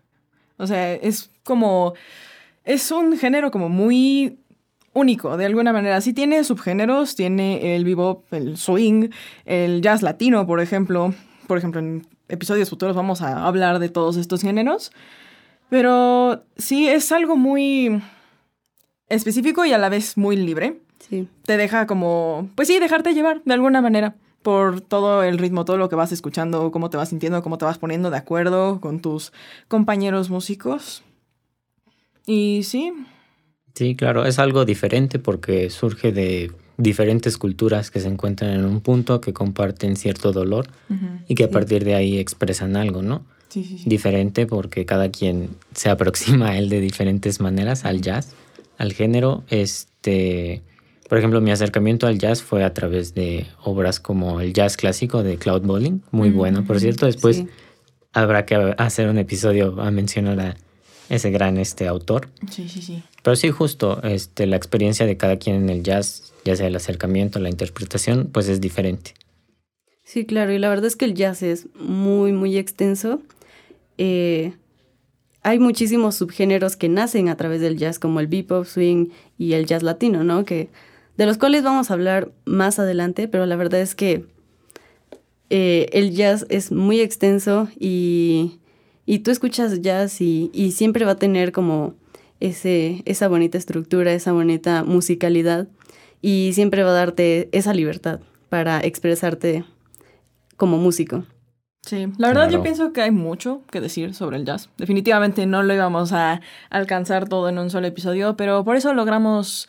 O 0.58 0.68
sea, 0.68 0.96
es 0.96 1.32
como... 1.46 1.94
Es 2.66 2.92
un 2.92 3.18
género 3.18 3.52
como 3.52 3.70
muy 3.70 4.42
único, 4.92 5.38
de 5.38 5.46
alguna 5.46 5.72
manera. 5.72 6.02
Sí 6.02 6.12
tiene 6.12 6.44
subgéneros, 6.44 7.16
tiene 7.16 7.78
el 7.78 7.86
bebop, 7.86 8.26
el 8.34 8.58
swing, 8.58 9.12
el 9.46 9.82
jazz 9.82 10.02
latino, 10.02 10.46
por 10.46 10.60
ejemplo. 10.60 11.14
Por 11.48 11.58
ejemplo, 11.58 11.80
en 11.80 12.06
episodios 12.28 12.70
futuros 12.70 12.98
vamos 12.98 13.22
a 13.22 13.46
hablar 13.46 13.80
de 13.80 13.88
todos 13.88 14.18
estos 14.18 14.42
géneros. 14.42 14.92
Pero 15.70 16.44
sí 16.58 16.90
es 16.90 17.14
algo 17.14 17.38
muy 17.38 18.02
específico 19.10 19.66
y 19.66 19.74
a 19.74 19.78
la 19.78 19.90
vez 19.90 20.18
muy 20.18 20.36
libre. 20.36 20.80
Sí. 21.00 21.28
Te 21.46 21.58
deja 21.58 21.88
como, 21.88 22.50
pues 22.56 22.68
sí, 22.68 22.80
dejarte 22.80 23.14
llevar 23.14 23.42
de 23.44 23.54
alguna 23.54 23.82
manera 23.82 24.16
por 24.42 24.82
todo 24.82 25.24
el 25.24 25.38
ritmo, 25.38 25.66
todo 25.66 25.78
lo 25.78 25.90
que 25.90 25.96
vas 25.96 26.12
escuchando, 26.12 26.72
cómo 26.72 26.90
te 26.90 26.98
vas 26.98 27.10
sintiendo, 27.10 27.42
cómo 27.42 27.58
te 27.58 27.66
vas 27.66 27.78
poniendo 27.78 28.10
de 28.10 28.18
acuerdo 28.18 28.80
con 28.80 29.02
tus 29.02 29.34
compañeros 29.68 30.30
músicos. 30.30 31.04
Y 32.26 32.62
sí. 32.64 32.94
Sí, 33.76 33.96
claro, 33.96 34.26
es 34.26 34.40
algo 34.40 34.66
diferente 34.66 35.20
porque 35.20 35.70
surge 35.70 36.12
de 36.12 36.52
diferentes 36.78 37.38
culturas 37.38 37.92
que 37.92 38.00
se 38.00 38.08
encuentran 38.08 38.52
en 38.52 38.66
un 38.66 38.82
punto, 38.82 39.20
que 39.20 39.34
comparten 39.34 39.96
cierto 39.96 40.32
dolor 40.32 40.68
y 41.28 41.36
que 41.36 41.46
a 41.46 41.50
partir 41.50 41.84
de 41.84 41.96
ahí 41.96 42.18
expresan 42.18 42.76
algo, 42.76 43.02
¿no? 43.02 43.26
diferente 43.86 44.46
porque 44.46 44.86
cada 44.86 45.10
quien 45.10 45.50
se 45.74 45.90
aproxima 45.90 46.50
a 46.50 46.58
él 46.58 46.70
de 46.70 46.80
diferentes 46.82 47.40
maneras, 47.40 47.86
al 47.86 48.02
jazz, 48.02 48.34
al 48.80 48.94
género. 48.94 49.44
Este, 49.50 50.64
por 51.08 51.20
ejemplo, 51.20 51.42
mi 51.42 51.52
acercamiento 51.52 52.08
al 52.08 52.18
jazz 52.18 52.42
fue 52.42 52.64
a 52.64 52.74
través 52.74 53.14
de 53.14 53.46
obras 53.64 54.00
como 54.00 54.42
el 54.42 54.54
jazz 54.54 54.76
clásico 54.78 55.22
de 55.22 55.38
Cloud 55.38 55.62
Bowling, 55.62 56.00
muy 56.10 56.32
bueno, 56.32 56.66
por 56.66 56.80
cierto. 56.80 57.06
Después 57.06 57.44
habrá 58.14 58.46
que 58.46 58.56
hacer 58.78 59.08
un 59.10 59.20
episodio 59.20 59.80
a 59.80 59.92
mencionar 59.92 60.40
a 60.40 60.58
ese 61.10 61.30
gran 61.30 61.58
este 61.58 61.88
autor. 61.88 62.30
Sí, 62.50 62.68
sí, 62.70 62.82
sí. 62.82 63.04
Pero 63.22 63.36
sí, 63.36 63.52
justo, 63.52 64.02
este, 64.04 64.48
la 64.48 64.56
experiencia 64.56 65.06
de 65.06 65.18
cada 65.18 65.38
quien 65.38 65.58
en 65.58 65.70
el 65.70 65.84
jazz, 65.84 66.34
ya 66.46 66.56
sea 66.56 66.68
el 66.68 66.76
acercamiento, 66.76 67.40
la 67.40 67.50
interpretación, 67.50 68.30
pues 68.32 68.48
es 68.48 68.62
diferente. 68.62 69.14
Sí, 70.04 70.26
claro, 70.26 70.54
y 70.54 70.58
la 70.58 70.70
verdad 70.70 70.86
es 70.86 70.96
que 70.96 71.06
el 71.06 71.14
jazz 71.14 71.44
es 71.44 71.68
muy, 71.76 72.32
muy 72.32 72.58
extenso. 72.58 73.22
Eh, 73.98 74.54
hay 75.44 75.60
muchísimos 75.60 76.16
subgéneros 76.16 76.76
que 76.76 76.90
nacen 76.90 77.30
a 77.30 77.38
través 77.38 77.62
del 77.62 77.78
jazz, 77.78 78.00
como 78.00 78.20
el 78.20 78.28
bebop, 78.28 78.66
swing 78.66 79.10
y 79.38 79.54
el 79.54 79.66
jazz 79.66 79.84
latino, 79.84 80.24
¿no? 80.24 80.44
Que, 80.46 80.70
de 81.18 81.26
los 81.26 81.38
cuales 81.38 81.64
vamos 81.64 81.90
a 81.90 81.94
hablar 81.94 82.32
más 82.46 82.80
adelante, 82.80 83.28
pero 83.28 83.46
la 83.46 83.56
verdad 83.56 83.82
es 83.82 83.96
que 83.96 84.26
eh, 85.50 85.88
el 85.94 86.12
jazz 86.12 86.46
es 86.50 86.72
muy 86.72 87.00
extenso 87.00 87.70
y, 87.80 88.60
y 89.06 89.20
tú 89.20 89.32
escuchas 89.32 89.82
jazz 89.82 90.22
y, 90.22 90.50
y, 90.54 90.72
siempre 90.72 91.06
va 91.06 91.14
a 91.14 91.18
tener 91.18 91.52
como 91.52 91.96
ese, 92.40 93.02
esa 93.06 93.28
bonita 93.28 93.58
estructura, 93.58 94.14
esa 94.14 94.32
bonita 94.32 94.84
musicalidad 94.84 95.68
y 96.22 96.52
siempre 96.54 96.84
va 96.84 96.92
a 96.92 96.94
darte 96.94 97.50
esa 97.52 97.74
libertad 97.74 98.20
para 98.50 98.80
expresarte 98.82 99.66
como 100.58 100.78
músico. 100.78 101.24
Sí, 101.90 102.06
la 102.20 102.28
verdad 102.28 102.52
yo 102.52 102.62
pienso 102.62 102.94
que 102.94 103.02
hay 103.02 103.10
mucho 103.10 103.64
que 103.72 103.82
decir 103.82 104.14
sobre 104.14 104.38
el 104.38 104.46
jazz. 104.46 104.70
Definitivamente 104.78 105.48
no 105.48 105.64
lo 105.64 105.74
íbamos 105.74 106.14
a 106.14 106.40
alcanzar 106.70 107.28
todo 107.28 107.50
en 107.50 107.58
un 107.58 107.72
solo 107.72 107.88
episodio, 107.88 108.38
pero 108.38 108.64
por 108.64 108.76
eso 108.76 108.94
logramos, 108.94 109.68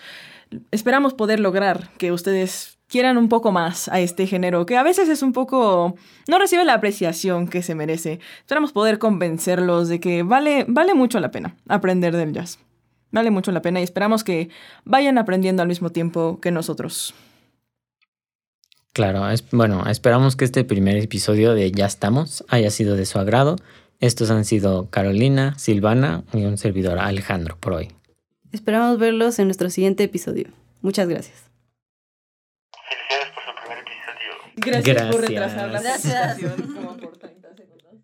esperamos 0.71 1.15
poder 1.15 1.41
lograr 1.41 1.89
que 1.97 2.13
ustedes 2.13 2.77
quieran 2.89 3.17
un 3.17 3.31
poco 3.31 3.53
más 3.53 3.89
a 3.89 4.01
este 4.01 4.27
género, 4.27 4.67
que 4.67 4.77
a 4.77 4.83
veces 4.83 5.09
es 5.09 5.23
un 5.23 5.33
poco... 5.33 5.95
no 6.29 6.39
recibe 6.39 6.67
la 6.67 6.75
apreciación 6.75 7.49
que 7.49 7.63
se 7.63 7.75
merece. 7.75 8.21
Esperamos 8.41 8.73
poder 8.73 8.99
convencerlos 8.99 9.89
de 9.89 9.99
que 9.99 10.23
vale, 10.23 10.67
vale 10.69 10.93
mucho 10.93 11.21
la 11.21 11.31
pena 11.31 11.57
aprender 11.69 12.15
del 12.15 12.35
jazz. 12.35 12.59
Vale 13.13 13.31
mucho 13.31 13.51
la 13.51 13.63
pena 13.63 13.81
y 13.81 13.85
esperamos 13.85 14.25
que 14.25 14.51
vayan 14.85 15.17
aprendiendo 15.17 15.63
al 15.63 15.69
mismo 15.69 15.89
tiempo 15.89 16.39
que 16.39 16.51
nosotros. 16.51 17.15
Claro, 18.93 19.31
es, 19.31 19.49
bueno, 19.53 19.87
esperamos 19.89 20.35
que 20.35 20.45
este 20.45 20.65
primer 20.65 20.97
episodio 20.97 21.55
de 21.55 21.71
Ya 21.71 21.87
estamos 21.87 22.45
haya 22.49 22.71
sido 22.71 22.97
de 22.97 23.07
su 23.07 23.19
agrado. 23.19 23.57
Estos 24.01 24.31
han 24.31 24.45
sido 24.45 24.91
Carolina, 24.91 25.57
Silvana 25.59 26.25
y 26.33 26.45
un 26.45 26.59
servidor 26.59 26.99
Alejandro 26.99 27.57
por 27.61 27.75
hoy. 27.75 27.93
Esperamos 28.51 28.99
verlos 28.99 29.39
en 29.39 29.47
nuestro 29.47 29.71
siguiente 29.71 30.03
episodio. 30.03 30.49
Muchas 30.81 31.09
gracias. 31.09 31.45
Felicidades 32.89 33.33
por 33.35 33.45
su 33.45 33.63
primer 33.63 33.79
episodio. 33.79 34.31
Gracias, 34.57 34.95
gracias. 34.97 35.15
por 35.15 35.21
retrasar 35.21 35.71
la 35.71 35.81
presentación 35.81 36.75
como 36.75 36.97
por 36.97 37.17
30 37.17 37.55
segundos. 37.55 37.95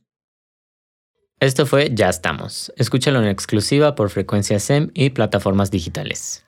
Esto 1.41 1.67
fue 1.67 1.91
Ya 1.93 2.09
estamos. 2.09 2.73
Escúchalo 2.77 3.21
en 3.21 3.29
exclusiva 3.29 3.97
por 3.97 4.11
frecuencia 4.11 4.61
SEM 4.61 4.91
y 4.95 5.11
plataformas 5.11 5.73
digitales. 5.73 6.46